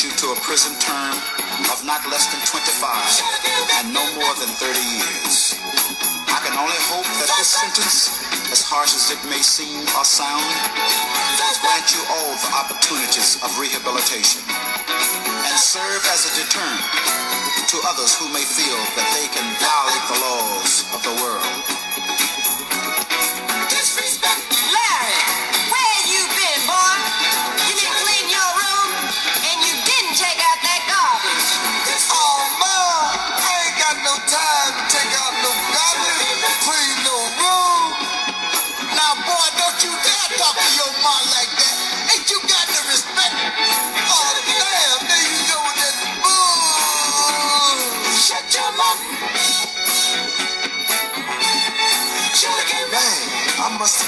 you 0.04 0.10
to 0.18 0.34
a 0.34 0.38
prison 0.42 0.74
term 0.82 1.14
of 1.70 1.78
not 1.86 2.02
less 2.10 2.26
than 2.34 2.42
25 2.50 2.66
and 3.78 3.94
no 3.94 4.02
more 4.18 4.34
than 4.42 4.50
30 4.58 4.74
years. 4.78 5.54
I 6.26 6.42
can 6.42 6.58
only 6.58 6.82
hope 6.90 7.06
that 7.06 7.30
this 7.38 7.54
sentence, 7.54 8.10
as 8.50 8.66
harsh 8.66 8.98
as 8.98 9.14
it 9.14 9.22
may 9.30 9.44
seem 9.46 9.86
or 9.94 10.06
sound, 10.06 10.42
will 11.38 11.58
grant 11.62 11.86
you 11.94 12.02
all 12.18 12.34
the 12.34 12.52
opportunities 12.58 13.38
of 13.46 13.54
rehabilitation 13.62 14.42
and 14.50 15.56
serve 15.60 16.02
as 16.10 16.26
a 16.26 16.32
deterrent 16.34 16.82
to 17.70 17.78
others 17.86 18.18
who 18.18 18.26
may 18.34 18.46
feel 18.48 18.80
that 18.98 19.10
they 19.14 19.30
can 19.30 19.46
violate 19.62 20.06
the 20.10 20.18
laws 20.18 20.82
of 20.98 21.00
the 21.06 21.14
world. 21.22 21.81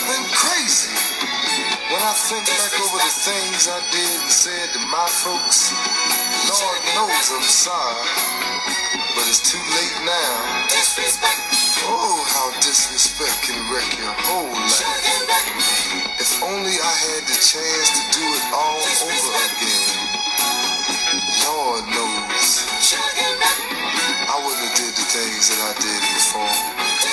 Been 0.08 0.28
crazy. 0.36 0.91
When 1.91 2.01
I 2.01 2.14
think 2.16 2.43
back 2.49 2.74
over 2.82 2.99
the 2.99 3.16
things 3.24 3.70
I 3.70 3.80
did 3.93 4.18
and 4.20 4.34
said 4.34 4.68
to 4.74 4.82
my 4.89 5.08
folks, 5.24 5.72
Lord 6.49 6.82
knows 6.97 7.28
I'm 7.32 7.45
sorry, 7.45 8.10
but 9.16 9.24
it's 9.30 9.39
too 9.39 9.62
late 9.62 9.97
now. 10.04 10.68
Oh, 11.88 12.20
how 12.32 12.51
disrespect 12.60 13.47
can 13.47 13.60
wreck 13.72 13.88
your 13.99 14.16
whole 14.28 14.51
life. 14.51 14.82
If 16.20 16.41
only 16.43 16.76
I 16.76 16.93
had 17.08 17.24
the 17.28 17.38
chance 17.39 17.89
to 17.93 18.01
do 18.18 18.24
it 18.24 18.45
all 18.51 18.82
over 18.82 19.34
again. 19.51 20.24
Lord 21.47 21.84
knows 21.91 22.49
I 24.28 24.38
wouldn't 24.41 24.64
have 24.68 24.76
did 24.76 24.93
the 24.95 25.06
things 25.12 25.47
that 25.54 25.62
I 25.62 25.74
did 25.80 26.01
before. 26.18 26.92